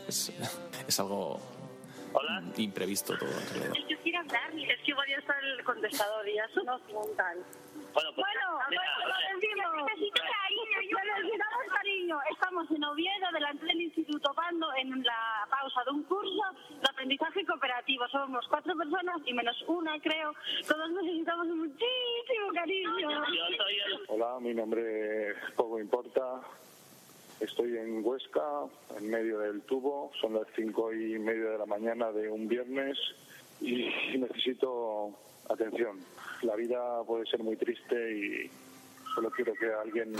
es, 0.06 0.32
es 0.88 1.00
algo 1.00 1.40
imprevisto 2.56 3.16
todo 3.16 3.30
en 3.30 3.48
realidad. 3.50 3.72
Que 3.88 3.96
quiere 3.98 4.18
hablar, 4.18 4.50
es 4.54 4.80
que 4.84 4.90
igual 4.90 5.06
ya 5.08 5.16
está 5.16 5.34
el 5.38 5.64
contestador 5.80 6.28
y 6.28 6.38
eso 6.38 6.62
nos 6.64 6.80
montan. 6.92 7.38
Bueno, 7.92 8.10
pues, 8.14 8.26
Bueno, 8.26 8.58
mira, 8.68 8.82
bueno, 8.98 9.08
lo 9.08 9.40
decimos. 9.40 9.86
Necesito 9.86 10.22
cariño, 10.22 10.98
necesitamos 11.16 11.64
cariño. 11.72 12.18
Estamos 12.30 12.70
en 12.70 12.84
Oviedo, 12.84 13.26
delante 13.32 13.64
del 13.64 13.80
Instituto 13.80 14.32
Pando, 14.34 14.68
en 14.74 15.02
la 15.02 15.46
pausa 15.48 15.80
de 15.86 15.90
un 15.92 16.02
curso 16.04 16.42
de 16.68 16.88
aprendizaje 16.88 17.44
cooperativo. 17.46 18.06
Somos 18.08 18.46
cuatro 18.48 18.76
personas 18.76 19.16
y 19.24 19.32
menos 19.32 19.56
una, 19.66 19.98
creo. 20.00 20.34
Todos 20.68 20.90
necesitamos 20.90 21.46
muchísimo 21.46 22.52
cariño. 22.54 23.22
Hola, 24.08 24.38
mi 24.40 24.54
nombre 24.54 25.30
es 25.30 25.36
Poco 25.56 25.80
Importa. 25.80 26.40
Estoy 27.40 27.78
en 27.78 28.04
Huesca, 28.04 28.66
en 28.98 29.10
medio 29.10 29.38
del 29.38 29.62
tubo. 29.62 30.12
Son 30.20 30.34
las 30.34 30.46
cinco 30.54 30.92
y 30.92 31.18
media 31.18 31.50
de 31.50 31.58
la 31.58 31.66
mañana 31.66 32.12
de 32.12 32.28
un 32.28 32.46
viernes 32.46 32.98
y 33.62 33.88
necesito 34.18 35.16
atención. 35.52 35.98
La 36.42 36.56
vida 36.56 37.02
puede 37.06 37.26
ser 37.26 37.42
muy 37.42 37.56
triste 37.56 38.16
y 38.16 38.50
solo 39.14 39.30
quiero 39.30 39.52
que 39.54 39.72
alguien 39.72 40.12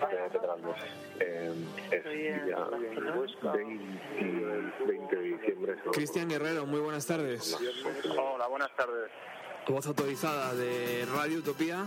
de 0.00 0.38
Pedralbes. 0.38 0.76
Eh, 1.20 1.52
es 1.90 2.04
día 2.04 2.68
20, 2.70 3.00
20 4.86 5.16
de 5.16 5.22
diciembre. 5.22 5.76
Cristian 5.92 6.28
Guerrero, 6.28 6.66
muy 6.66 6.80
buenas 6.80 7.06
tardes. 7.06 7.56
Hola, 8.18 8.46
buenas 8.48 8.74
tardes. 8.76 9.10
Voz 9.68 9.86
autorizada 9.86 10.54
de 10.54 11.04
Radio 11.12 11.38
Utopía. 11.38 11.84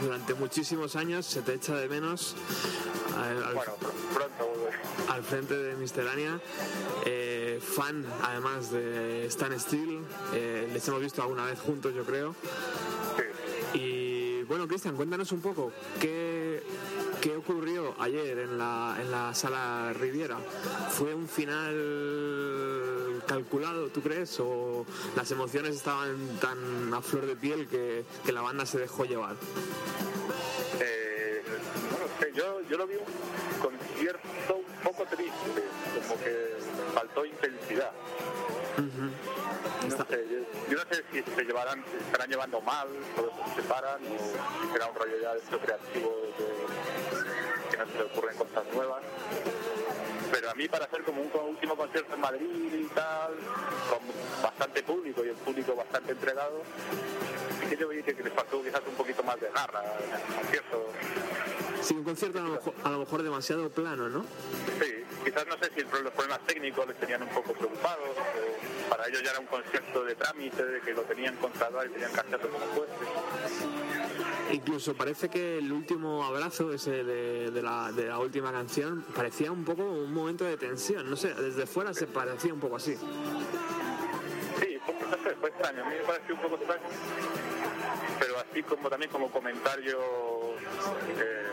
Durante 0.00 0.32
muchísimos 0.34 0.96
años 0.96 1.26
se 1.26 1.42
te 1.42 1.52
echa 1.54 1.76
de 1.76 1.86
menos 1.88 2.34
al, 3.18 3.42
al- 3.44 3.54
Bueno, 3.54 3.72
pr- 3.78 4.14
pronto 4.14 4.54
al 5.12 5.22
frente 5.22 5.54
de 5.54 5.74
Misterania. 5.74 6.40
Eh, 7.04 7.58
fan, 7.60 8.06
además 8.22 8.70
de 8.72 9.26
Stan 9.26 9.58
Steel. 9.60 10.00
Eh, 10.34 10.70
les 10.72 10.88
hemos 10.88 11.02
visto 11.02 11.20
alguna 11.20 11.44
vez 11.44 11.60
juntos, 11.60 11.92
yo 11.94 12.04
creo. 12.04 12.34
Y 13.74 14.42
bueno, 14.44 14.66
Cristian, 14.66 14.96
cuéntanos 14.96 15.30
un 15.32 15.42
poco 15.42 15.72
qué, 16.00 16.62
qué 17.20 17.36
ocurrió 17.36 17.94
ayer 17.98 18.38
en 18.38 18.56
la, 18.58 18.96
en 19.00 19.10
la 19.10 19.34
sala 19.34 19.92
Riviera. 19.92 20.38
¿Fue 20.90 21.14
un 21.14 21.28
final 21.28 23.22
calculado, 23.26 23.88
tú 23.88 24.00
crees? 24.00 24.40
¿O 24.40 24.86
las 25.16 25.30
emociones 25.30 25.76
estaban 25.76 26.16
tan 26.40 26.92
a 26.94 27.02
flor 27.02 27.26
de 27.26 27.36
piel 27.36 27.68
que, 27.68 28.04
que 28.24 28.32
la 28.32 28.40
banda 28.40 28.64
se 28.64 28.78
dejó 28.78 29.04
llevar? 29.04 29.36
Eh, 30.80 31.42
no 31.92 31.98
lo 31.98 32.08
sé, 32.18 32.32
yo, 32.34 32.60
yo 32.68 32.78
lo 32.78 32.86
vi 32.86 32.94
un 32.94 33.04
concierto 33.60 34.56
un 34.56 34.82
poco 34.82 35.04
triste, 35.04 35.64
como 36.08 36.20
que 36.22 36.56
faltó 36.94 37.24
intensidad. 37.26 37.92
No 39.90 40.06
sé, 40.06 40.24
yo, 40.70 40.76
no 40.76 40.84
sé 40.88 41.04
si 41.10 41.22
se 41.22 41.44
llevarán, 41.44 41.84
se 41.90 41.98
estarán 41.98 42.30
llevando 42.30 42.60
mal, 42.60 42.88
todos 43.16 43.32
se 43.48 43.62
separan, 43.62 44.00
o 44.04 44.62
si 44.62 44.72
será 44.72 44.86
un 44.86 44.94
rollo 44.94 45.20
ya 45.20 45.32
de 45.32 45.38
esto 45.40 45.58
creativo 45.58 46.14
que 47.70 47.76
no 47.76 47.86
se 47.86 47.98
le 47.98 48.04
ocurren 48.04 48.36
cosas 48.36 48.64
nuevas. 48.72 49.02
Pero 50.30 50.50
a 50.50 50.54
mí 50.54 50.68
para 50.68 50.84
hacer 50.84 51.02
como 51.02 51.22
un 51.22 51.30
último 51.48 51.74
concierto 51.76 52.14
en 52.14 52.20
Madrid 52.20 52.72
y 52.72 52.86
tal, 52.94 53.34
con 53.90 53.98
bastante 54.42 54.82
público 54.84 55.24
y 55.24 55.30
el 55.30 55.36
público 55.36 55.74
bastante 55.74 56.12
entregado, 56.12 56.62
sí 57.60 57.66
que 57.66 57.76
yo 57.76 57.88
vi 57.88 58.02
que 58.02 58.12
les 58.12 58.32
faltó 58.32 58.62
quizás 58.62 58.82
un 58.86 58.94
poquito 58.94 59.24
más 59.24 59.40
de 59.40 59.50
garra 59.50 59.82
el 59.82 60.34
concierto. 60.36 60.92
Sí, 61.82 61.94
un 61.94 62.04
concierto 62.04 62.38
a 62.38 62.42
lo 62.42 62.50
mejor, 62.50 62.74
a 62.84 62.90
lo 62.90 62.98
mejor 62.98 63.22
demasiado 63.22 63.70
plano, 63.70 64.08
¿no? 64.08 64.24
Sí, 64.80 65.04
quizás 65.24 65.46
no 65.46 65.56
sé 65.58 65.70
si 65.74 65.80
el 65.80 66.04
los 66.04 66.12
problemas 66.12 66.40
técnicos 66.46 66.86
les 66.86 66.96
tenían 66.98 67.22
un 67.22 67.28
poco 67.30 67.52
preocupados, 67.52 68.08
o 68.08 68.90
para 68.90 69.06
ellos 69.08 69.22
ya 69.22 69.30
era 69.30 69.40
un 69.40 69.46
concierto 69.46 70.04
de 70.04 70.14
trámite, 70.14 70.64
de 70.64 70.80
que 70.80 70.92
lo 70.92 71.02
tenían 71.02 71.36
contratado 71.36 71.84
y 71.86 71.88
tenían 71.90 72.12
que 72.12 72.20
hacerlo 72.20 72.50
como 72.50 72.66
fuese. 72.66 72.92
Incluso 74.52 74.94
parece 74.94 75.28
que 75.28 75.58
el 75.58 75.72
último 75.72 76.24
abrazo 76.24 76.72
ese 76.72 77.04
de, 77.04 77.50
de 77.50 77.62
la, 77.62 77.92
de 77.92 78.06
la 78.06 78.18
última 78.18 78.50
canción 78.52 79.04
parecía 79.14 79.52
un 79.52 79.64
poco 79.64 79.82
un 79.84 80.12
momento 80.12 80.44
de 80.44 80.56
tensión. 80.56 81.08
No 81.08 81.16
sé, 81.16 81.34
desde 81.34 81.66
fuera 81.66 81.94
se 81.94 82.06
parecía 82.06 82.52
un 82.52 82.60
poco 82.60 82.76
así. 82.76 82.96
Sí, 82.96 84.78
fue, 84.84 84.94
no 84.94 85.16
sé, 85.22 85.36
fue 85.38 85.48
extraño, 85.50 85.84
a 85.84 85.88
mí 85.88 85.94
me 85.96 86.04
pareció 86.04 86.34
un 86.34 86.40
poco 86.42 86.56
extraño, 86.56 86.82
pero 88.18 88.38
así 88.38 88.62
como 88.64 88.90
también 88.90 89.10
como 89.10 89.30
comentario, 89.30 89.98
eh, 91.16 91.46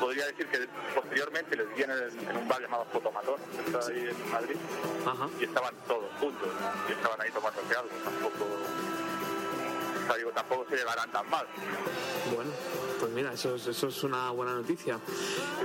podría 0.00 0.26
decir 0.26 0.46
que 0.48 0.68
posteriormente 0.94 1.56
les 1.56 1.74
vi 1.74 1.82
en, 1.82 2.36
un 2.36 2.48
bar 2.48 2.60
llamado 2.60 2.84
Fotomatón, 2.92 3.36
que 3.52 3.70
está 3.70 3.92
ahí 3.92 4.08
en 4.08 4.30
Madrid, 4.30 4.56
y 5.40 5.44
estaban 5.44 5.74
todos 5.86 6.10
juntos, 6.20 6.48
y 6.88 6.92
estaban 6.92 7.20
ahí 7.20 7.30
tomándose 7.30 7.76
algo, 7.76 7.90
tampoco, 8.04 8.44
o 8.44 10.06
sea, 10.06 10.16
digo, 10.16 10.30
tampoco 10.30 10.66
se 10.70 10.76
llevarán 10.76 11.10
tan 11.10 11.28
mal. 11.28 11.46
Bueno, 12.34 12.50
pues 13.00 13.12
mira, 13.12 13.32
eso 13.32 13.54
es, 13.54 13.66
eso 13.66 13.88
es 13.88 14.02
una 14.04 14.30
buena 14.30 14.54
noticia. 14.54 14.98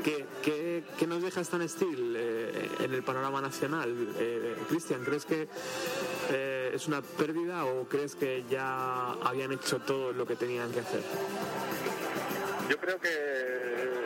¿Qué, 0.03 0.26
qué, 0.44 0.84
qué 0.98 1.08
nos 1.08 1.22
deja 1.22 1.41
Stan 1.41 1.68
Steel 1.68 2.16
eh, 2.18 2.70
en 2.80 2.94
el 2.94 3.03
panorama 3.03 3.41
nacional? 3.41 3.94
Eh, 4.18 4.56
Cristian, 4.68 5.03
¿crees 5.03 5.26
que 5.26 5.48
eh, 6.30 6.72
es 6.74 6.88
una 6.88 7.02
pérdida 7.02 7.66
o 7.66 7.88
crees 7.88 8.16
que 8.16 8.44
ya 8.49 9.12
habían 9.24 9.52
hecho 9.52 9.80
todo 9.80 10.12
lo 10.12 10.26
que 10.26 10.36
tenían 10.36 10.72
que 10.72 10.80
hacer? 10.80 11.03
Yo 12.70 12.78
creo 12.78 12.99
que 12.99 14.01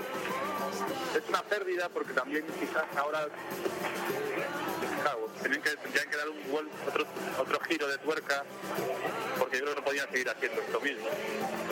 es 1.25 1.29
una 1.29 1.41
pérdida 1.43 1.89
porque 1.89 2.13
también 2.13 2.45
quizás 2.59 2.85
ahora 2.97 3.27
tenían 5.41 5.61
que, 5.61 6.17
dar 6.17 6.29
un 6.29 6.37
vuel- 6.51 6.69
otro, 6.87 7.05
otro 7.39 7.59
giro 7.61 7.87
de 7.87 7.97
tuerca 7.99 8.43
porque 9.37 9.57
yo 9.57 9.63
creo 9.63 9.75
que 9.75 9.81
no 9.81 9.85
podían 9.85 10.09
seguir 10.11 10.29
haciendo 10.29 10.61
esto 10.61 10.79
mismo. 10.81 11.05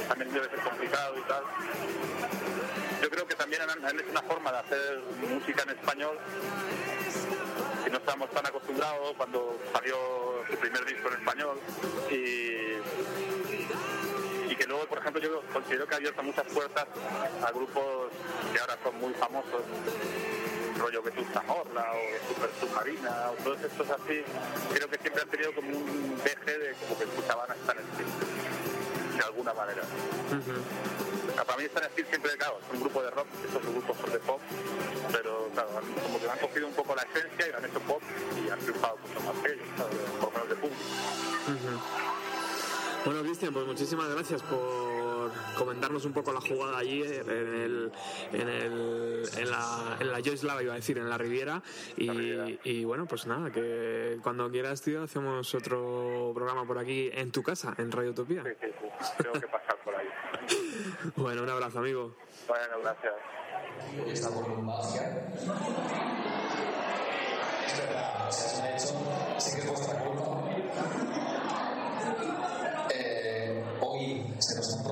También 0.08 0.34
debe 0.34 0.50
ser 0.50 0.60
complicado 0.60 1.18
y 1.18 1.22
tal. 1.24 1.44
Yo 3.02 3.10
creo 3.10 3.28
que 3.28 3.36
también 3.36 3.62
han, 3.64 3.84
han 3.86 4.00
hecho 4.00 4.10
una 4.12 4.22
forma 4.22 4.52
de 4.52 4.58
hacer 4.60 5.02
música 5.30 5.64
en 5.64 5.70
español 5.72 6.18
que 7.84 7.90
no 7.90 7.98
estamos 7.98 8.30
tan 8.32 8.46
acostumbrados 8.46 9.14
cuando 9.18 9.58
salió 9.74 9.96
su 10.50 10.56
primer 10.58 10.86
disco 10.86 11.08
en 11.10 11.14
español 11.16 11.60
y 12.12 13.33
luego, 14.74 14.88
por 14.88 14.98
ejemplo, 14.98 15.22
yo 15.22 15.42
considero 15.54 15.86
que 15.86 15.94
ha 15.94 15.98
abierto 15.98 16.24
muchas 16.24 16.48
puertas 16.48 16.88
a 17.46 17.52
grupos 17.52 18.10
que 18.52 18.60
ahora 18.60 18.76
son 18.84 18.98
muy 19.00 19.14
famosos, 19.14 19.62
rollo 20.80 21.04
Vetusta 21.04 21.44
Morla 21.44 21.94
o 21.94 22.28
Super 22.28 22.50
Submarina 22.60 23.30
o 23.32 23.44
todos 23.44 23.62
estos 23.62 23.88
así, 23.92 24.24
creo 24.74 24.90
que 24.90 24.98
siempre 24.98 25.22
han 25.22 25.30
tenido 25.30 25.54
como 25.54 25.70
un 25.78 26.20
deje 26.24 26.58
de 26.58 26.74
como 26.74 26.98
que 26.98 27.04
escuchaban 27.04 27.52
a 27.52 27.54
Stan 27.54 27.78
Steel, 27.94 29.18
de 29.18 29.24
alguna 29.24 29.54
manera. 29.54 29.84
Para 31.46 31.58
mí 31.60 31.66
Stan 31.66 31.84
Steel 31.92 32.08
siempre, 32.08 32.36
claro, 32.38 32.58
es 32.66 32.74
un 32.74 32.80
grupo 32.80 33.04
de 33.04 33.12
rock, 33.12 33.28
estos 33.46 33.62
grupos 33.62 33.96
son 33.96 34.12
de 34.12 34.20
pop, 34.20 34.42
pero 35.12 35.50
claro, 35.54 35.70
como 36.02 36.20
que 36.20 36.30
han 36.32 36.40
cogido 36.40 36.68
un 36.68 36.74
poco 36.74 36.96
la 36.96 37.04
esencia 37.04 37.48
y 37.48 37.52
han 37.54 37.64
hecho 37.64 37.80
pop 37.82 38.02
y 38.44 38.50
han 38.50 38.60
triunfado 38.60 38.98
mucho 38.98 39.20
más 39.20 39.36
que 39.44 39.54
ellos, 39.54 39.68
por 40.20 40.30
lo 40.30 40.32
menos 40.32 40.50
de 40.50 40.56
público. 40.56 40.84
Bueno, 43.06 43.22
Cristian, 43.22 43.54
pues 43.54 43.66
muchísimas 43.66 44.10
gracias 44.10 44.42
por 44.44 45.32
comentarnos 45.58 46.06
un 46.06 46.14
poco 46.14 46.32
la 46.32 46.40
jugada 46.40 46.78
allí 46.78 47.04
en, 47.04 47.30
el, 47.30 47.92
en, 48.32 48.50
el, 48.50 49.24
en, 49.38 49.52
la, 49.52 49.98
en 50.00 50.12
la 50.12 50.20
Joyce 50.24 50.46
Lava, 50.46 50.64
iba 50.64 50.74
a 50.74 50.78
decir, 50.78 50.98
en 50.98 51.10
la 51.10 51.18
Riviera. 51.18 51.62
Y, 51.98 52.60
y 52.64 52.86
bueno, 52.86 53.06
pues 53.06 53.26
nada, 53.28 53.52
que 53.52 54.20
cuando 54.24 54.50
quieras, 54.50 54.82
tío, 54.82 55.04
hacemos 55.04 55.54
otro 55.54 56.32
programa 56.34 56.66
por 56.66 56.78
aquí 56.78 57.10
en 57.14 57.32
tu 57.32 57.44
casa, 57.44 57.74
en 57.78 57.92
Radio 57.92 58.12
Utopía. 58.12 58.44
Tengo 58.44 59.34
que 59.34 59.48
pasar 59.48 59.78
por 59.84 59.96
ahí. 59.96 60.08
Bueno, 61.18 61.44
un 61.44 61.50
abrazo, 61.50 61.80
amigo. 61.80 62.16
Bueno, 62.48 62.80
gracias. 62.82 63.14
Magia. 64.62 65.24
Es 67.68 67.78
verdad, 67.78 68.28
o 68.28 68.32
sea, 68.32 68.76
es 68.76 68.92
un 68.92 68.96
hecho. 68.96 69.40
Sé 69.40 69.56
que 69.56 69.62
es 69.62 69.68
vuestra 69.68 70.00
culpa. 70.00 71.23
Hoy 74.52 74.62
se 74.62 74.83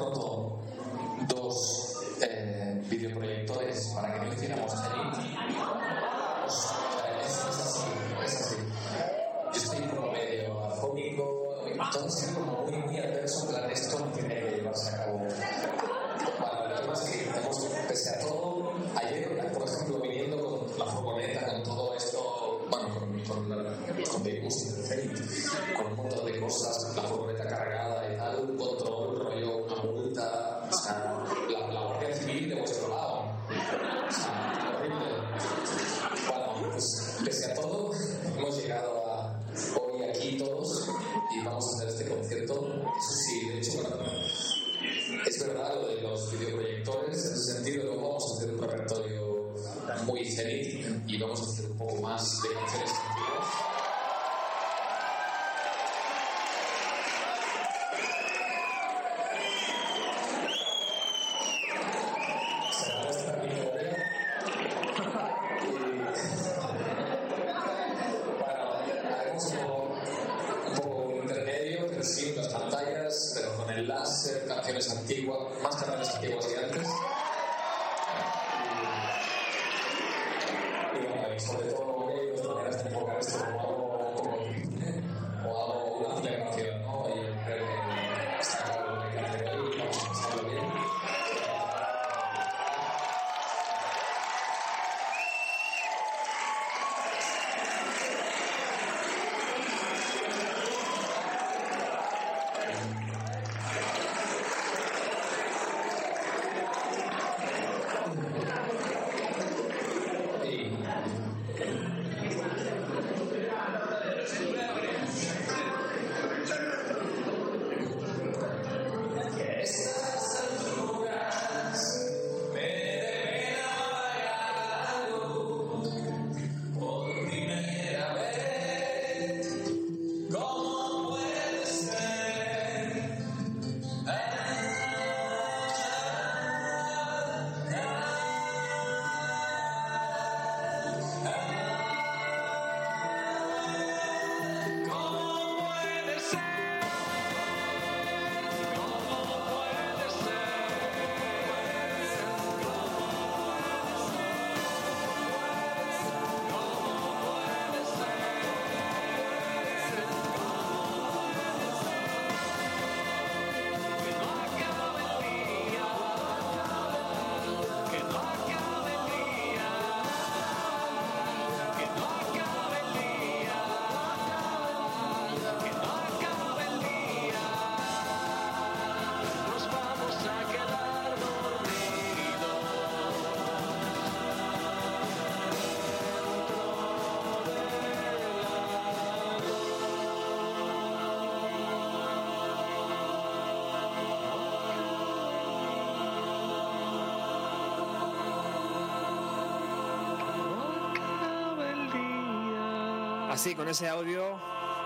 Así, 203.32 203.56
con 203.56 203.70
ese 203.70 203.88
audio, 203.88 204.38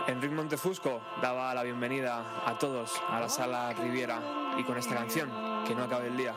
Enrique 0.05 0.35
Montefusco 0.35 1.01
daba 1.19 1.51
la 1.55 1.63
bienvenida 1.63 2.43
a 2.45 2.55
todos 2.59 2.91
a 3.09 3.19
la 3.19 3.27
sala 3.27 3.73
Riviera 3.73 4.21
y 4.59 4.63
con 4.63 4.77
esta 4.77 4.93
canción, 4.93 5.31
que 5.65 5.73
no 5.73 5.85
acabe 5.85 6.09
el 6.09 6.15
día. 6.15 6.35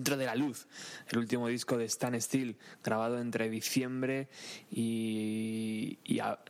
Dentro 0.00 0.16
de 0.16 0.24
la 0.24 0.34
Luz, 0.34 0.66
el 1.10 1.18
último 1.18 1.46
disco 1.48 1.76
de 1.76 1.84
Stan 1.84 2.18
Steele, 2.18 2.56
grabado 2.82 3.20
entre 3.20 3.50
diciembre 3.50 4.28
y, 4.70 5.98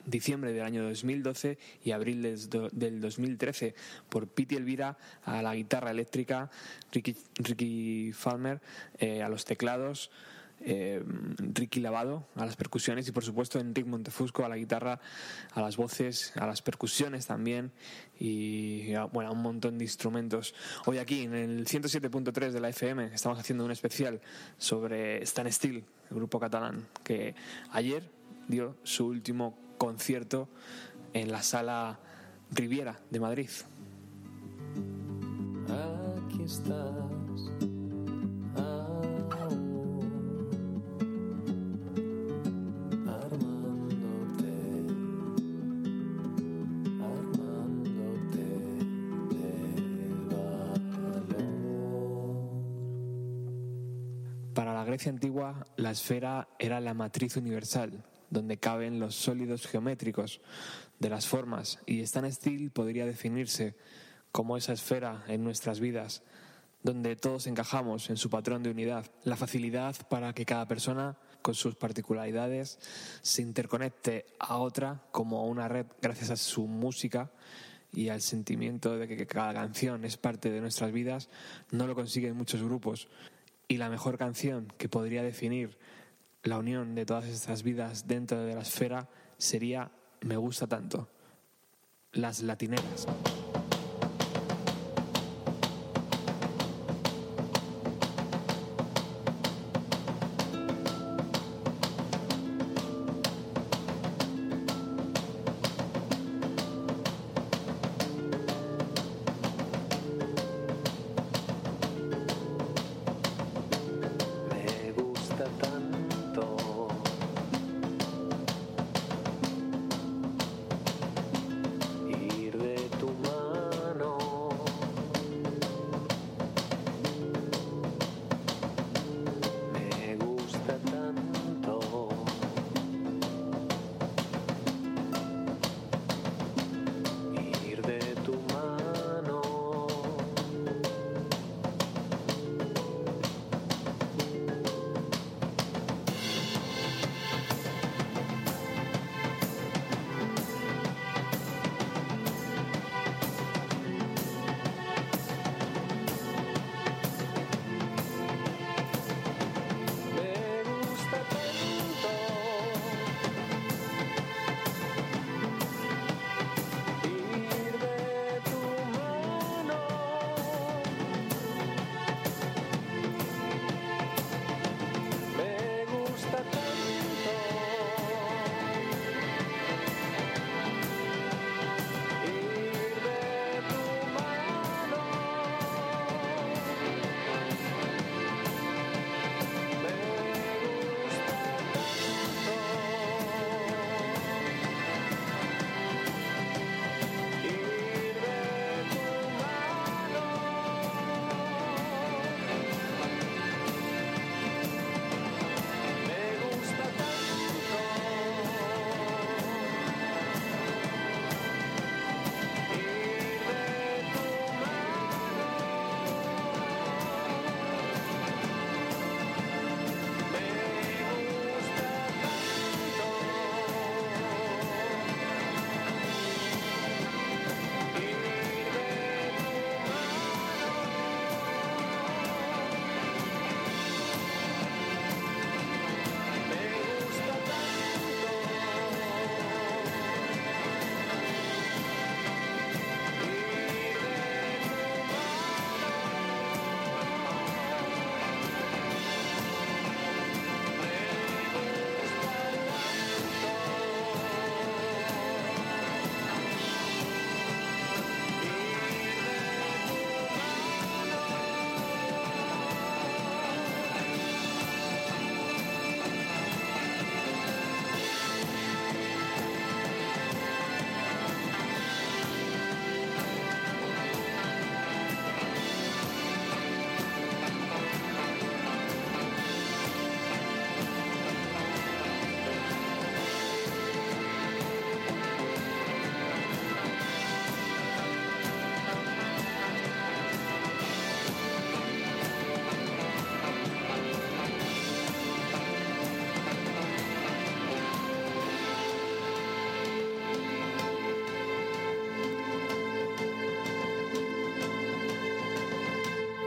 diciembre 0.07 0.53
del 0.53 0.63
año 0.63 0.85
2012 0.85 1.59
y 1.83 1.91
abril 1.91 2.23
del 2.23 3.01
2013, 3.01 3.75
por 4.09 4.29
Pete 4.29 4.55
Elvira 4.55 4.97
a 5.25 5.43
la 5.43 5.57
guitarra 5.57 5.91
eléctrica, 5.91 6.49
Ricky, 6.93 7.17
Ricky 7.39 8.13
Falmer 8.15 8.61
eh, 9.01 9.21
a 9.21 9.29
los 9.29 9.45
teclados, 9.45 10.13
eh, 10.61 11.03
Ricky 11.55 11.81
Lavado 11.81 12.27
a 12.37 12.45
las 12.45 12.57
percusiones 12.57 13.09
y 13.09 13.13
por 13.13 13.25
supuesto 13.25 13.59
Enric 13.59 13.87
Montefusco 13.87 14.45
a 14.45 14.49
la 14.49 14.57
guitarra, 14.57 15.01
a 15.53 15.61
las 15.61 15.77
voces, 15.77 16.33
a 16.37 16.47
las 16.47 16.63
percusiones 16.63 17.27
también 17.27 17.73
y 18.19 18.93
a, 18.95 19.05
bueno, 19.05 19.31
a 19.31 19.33
un 19.33 19.43
montón 19.43 19.79
de 19.79 19.85
instrumentos. 19.85 20.55
Hoy 20.87 20.99
aquí 20.99 21.23
en 21.23 21.35
el 21.35 21.67
107.3 21.67 22.51
de 22.51 22.61
la 22.61 22.69
FM 22.69 23.07
estamos 23.15 23.39
haciendo 23.39 23.65
un 23.65 23.71
especial 23.71 24.21
sobre 24.59 25.23
Stan 25.23 25.51
Steele, 25.51 25.85
el 26.11 26.17
grupo 26.17 26.39
catalán 26.39 26.87
que 27.05 27.35
ayer 27.71 28.11
dio 28.49 28.77
su 28.83 29.07
último 29.07 29.57
concierto 29.79 30.49
en 31.15 31.33
la 31.33 31.43
sala 31.43 31.99
Riviera 32.51 32.99
de 33.11 33.21
Madrid. 33.21 33.51
Aquí 35.69 36.43
estás. 36.43 37.00
Antigua, 55.09 55.67
la 55.77 55.93
esfera 55.93 56.49
era 56.59 56.81
la 56.81 56.95
matriz 56.95 57.37
universal, 57.37 58.05
donde 58.29 58.59
caben 58.59 59.01
los 59.01 59.15
sólidos 59.15 59.67
geométricos 59.67 60.41
de 60.99 61.09
las 61.09 61.27
formas, 61.27 61.79
y 61.87 62.01
Stan 62.01 62.31
Steele 62.31 62.71
podría 62.71 63.07
definirse 63.07 63.75
como 64.33 64.57
esa 64.57 64.73
esfera 64.73 65.25
en 65.29 65.43
nuestras 65.43 65.81
vidas, 65.81 66.23
donde 66.83 67.17
todos 67.17 67.47
encajamos 67.47 68.11
en 68.11 68.17
su 68.17 68.31
patrón 68.31 68.63
de 68.63 68.71
unidad, 68.71 69.07
la 69.25 69.37
facilidad 69.37 69.97
para 70.09 70.33
que 70.33 70.47
cada 70.47 70.67
persona, 70.69 71.17
con 71.43 71.55
sus 71.55 71.75
particularidades, 71.75 72.79
se 73.23 73.43
interconecte 73.43 74.27
a 74.39 74.59
otra 74.59 75.03
como 75.11 75.47
una 75.47 75.69
red 75.69 75.87
gracias 76.01 76.31
a 76.31 76.37
su 76.37 76.67
música 76.67 77.31
y 77.93 78.09
al 78.09 78.21
sentimiento 78.21 78.97
de 78.97 79.09
que 79.09 79.27
cada 79.27 79.53
canción 79.53 80.05
es 80.05 80.17
parte 80.17 80.51
de 80.51 80.61
nuestras 80.61 80.93
vidas, 80.93 81.29
no 81.71 81.87
lo 81.87 81.95
consiguen 81.95 82.37
muchos 82.37 82.63
grupos. 82.63 83.09
Y 83.71 83.77
la 83.77 83.89
mejor 83.89 84.19
canción 84.19 84.67
que 84.79 84.89
podría 84.89 85.23
definir 85.23 85.79
la 86.43 86.59
unión 86.59 86.97
de 86.97 87.07
todas 87.07 87.27
estas 87.27 87.63
vidas 87.63 88.09
dentro 88.09 88.43
de 88.43 88.57
la 88.57 88.63
esfera 88.63 89.09
sería 89.39 89.93
Me 90.23 90.37
gusta 90.37 90.67
tanto. 90.67 91.09
Las 92.11 92.43
latineras. 92.43 93.07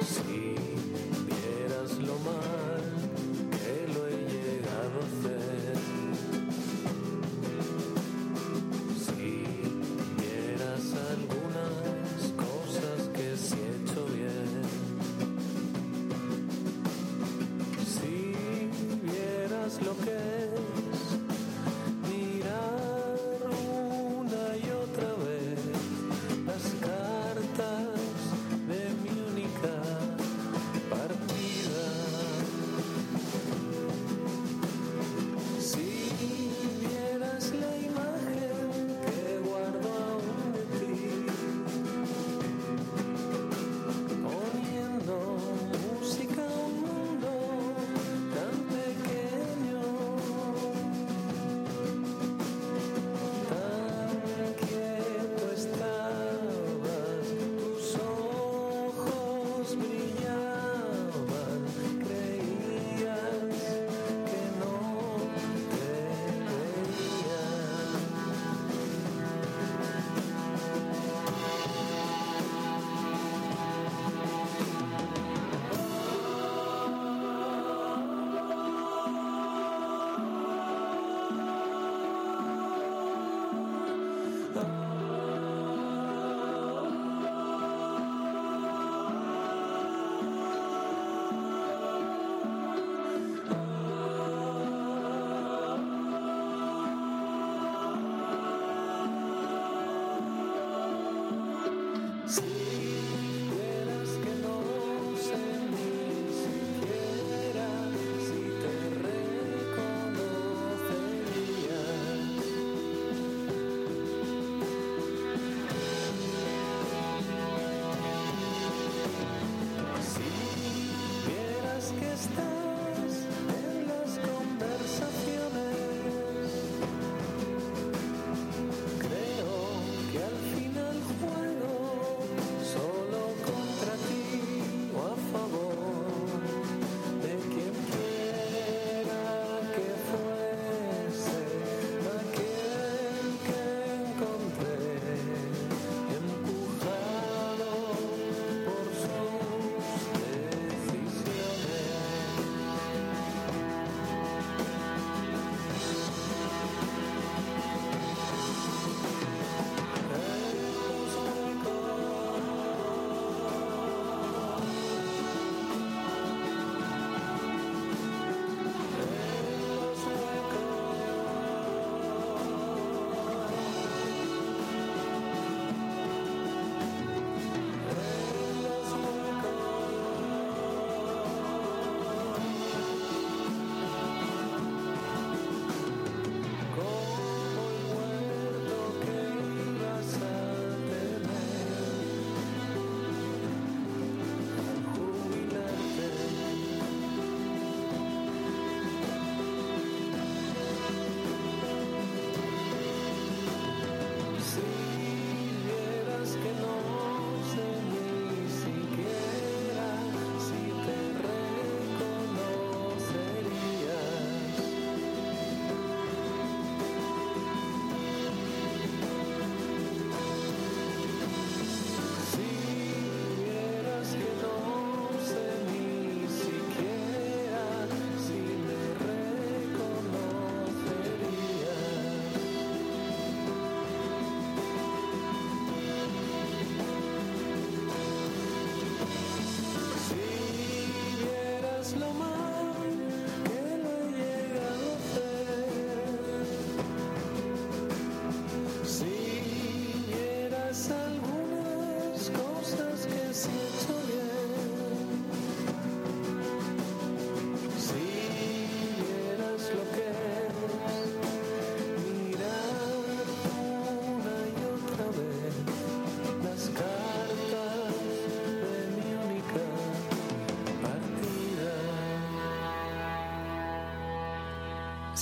see. 0.03 0.32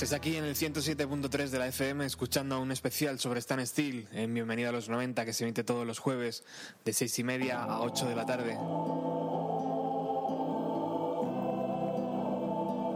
Estáis 0.02 0.18
aquí 0.18 0.36
en 0.36 0.42
el 0.42 0.56
107.3 0.56 1.50
de 1.50 1.58
la 1.60 1.68
FM 1.68 2.04
escuchando 2.04 2.60
un 2.60 2.72
especial 2.72 3.20
sobre 3.20 3.38
Stan 3.38 3.64
Steel 3.64 4.08
en 4.10 4.34
Bienvenida 4.34 4.70
a 4.70 4.72
los 4.72 4.88
90 4.88 5.24
que 5.24 5.32
se 5.32 5.44
emite 5.44 5.62
todos 5.62 5.86
los 5.86 6.00
jueves 6.00 6.42
de 6.84 6.92
6 6.92 7.20
y 7.20 7.22
media 7.22 7.62
a 7.62 7.82
8 7.82 8.08
de 8.08 8.16
la 8.16 8.26
tarde. 8.26 8.58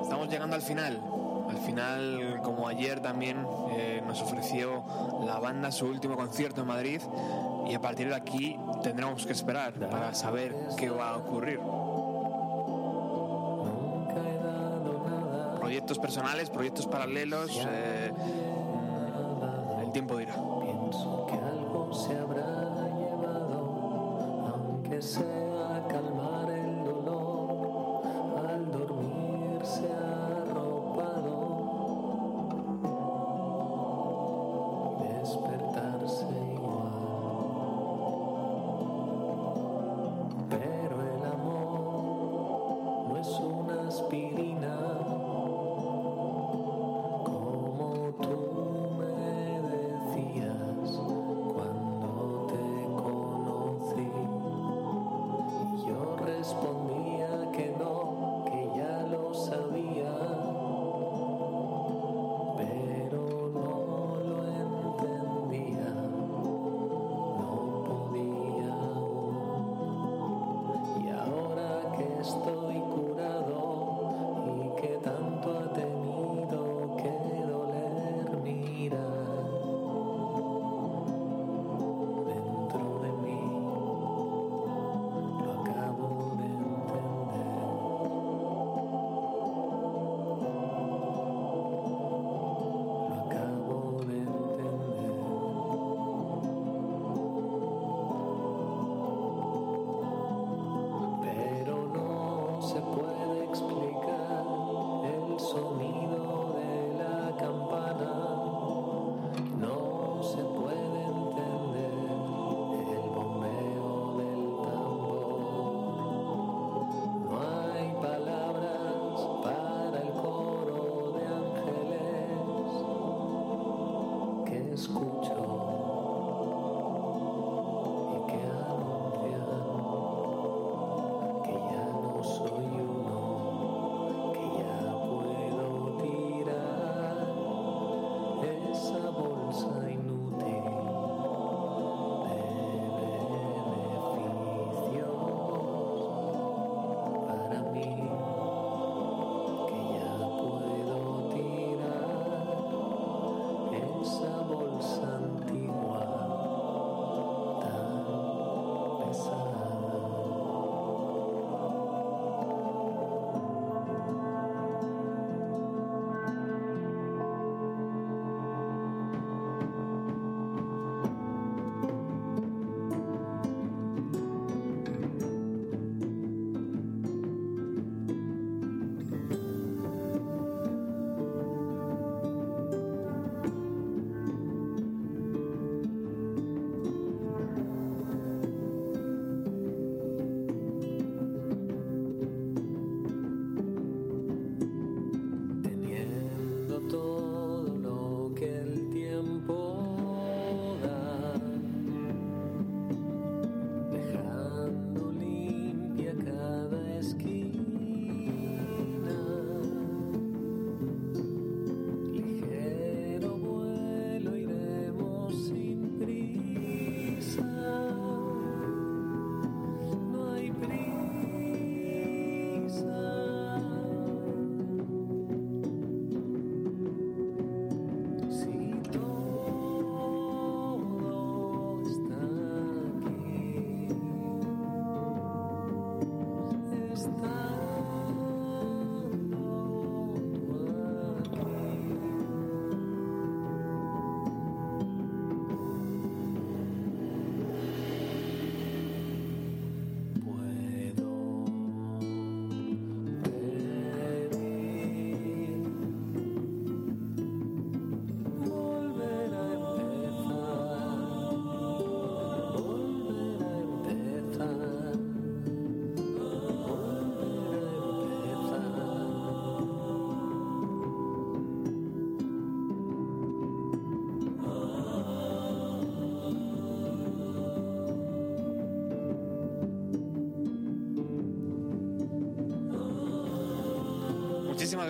Estamos 0.03 0.28
llegando 0.28 0.57
al 0.57 0.62
final. 0.62 1.01
Al 1.49 1.59
final, 1.59 2.41
como 2.43 2.66
ayer 2.66 2.99
también 2.99 3.47
eh, 3.70 4.03
nos 4.05 4.20
ofreció 4.20 4.85
la 5.24 5.39
banda 5.39 5.70
su 5.70 5.87
último 5.87 6.16
concierto 6.16 6.62
en 6.62 6.66
Madrid 6.66 7.01
y 7.69 7.74
a 7.74 7.81
partir 7.81 8.09
de 8.09 8.16
aquí 8.16 8.59
tendremos 8.83 9.24
que 9.24 9.33
esperar 9.33 9.74
para 9.91 10.12
saber 10.12 10.57
qué 10.77 10.91
va 10.91 11.11
a 11.11 11.19
ocurrir. 11.19 11.61
Proyectos 15.87 16.03
personales, 16.03 16.51
proyectos 16.51 16.87
paralelos, 16.89 17.61
eh, 17.65 18.11
el 19.85 19.93
tiempo 19.93 20.17
dirá. 20.17 20.35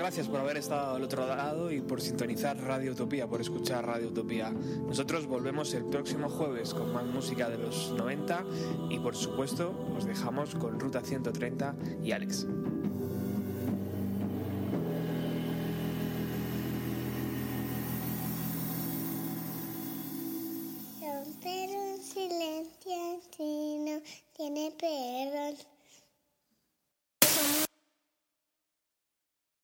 Gracias 0.06 0.28
por 0.28 0.38
haber 0.38 0.56
estado 0.56 0.94
al 0.94 1.02
otro 1.02 1.26
lado 1.26 1.72
y 1.72 1.80
por 1.80 2.00
sintonizar 2.00 2.56
Radio 2.58 2.92
Utopía, 2.92 3.26
por 3.26 3.40
escuchar 3.40 3.84
Radio 3.84 4.06
Utopía. 4.06 4.52
Nosotros 4.52 5.26
volvemos 5.26 5.74
el 5.74 5.84
próximo 5.84 6.28
jueves 6.28 6.72
con 6.74 6.92
más 6.92 7.04
música 7.06 7.50
de 7.50 7.58
los 7.58 7.90
90 7.90 8.44
y 8.90 9.00
por 9.00 9.16
supuesto 9.16 9.74
os 9.96 10.04
dejamos 10.04 10.54
con 10.54 10.78
Ruta 10.78 11.00
130 11.00 11.74
y 12.04 12.12
Alex. 12.12 12.46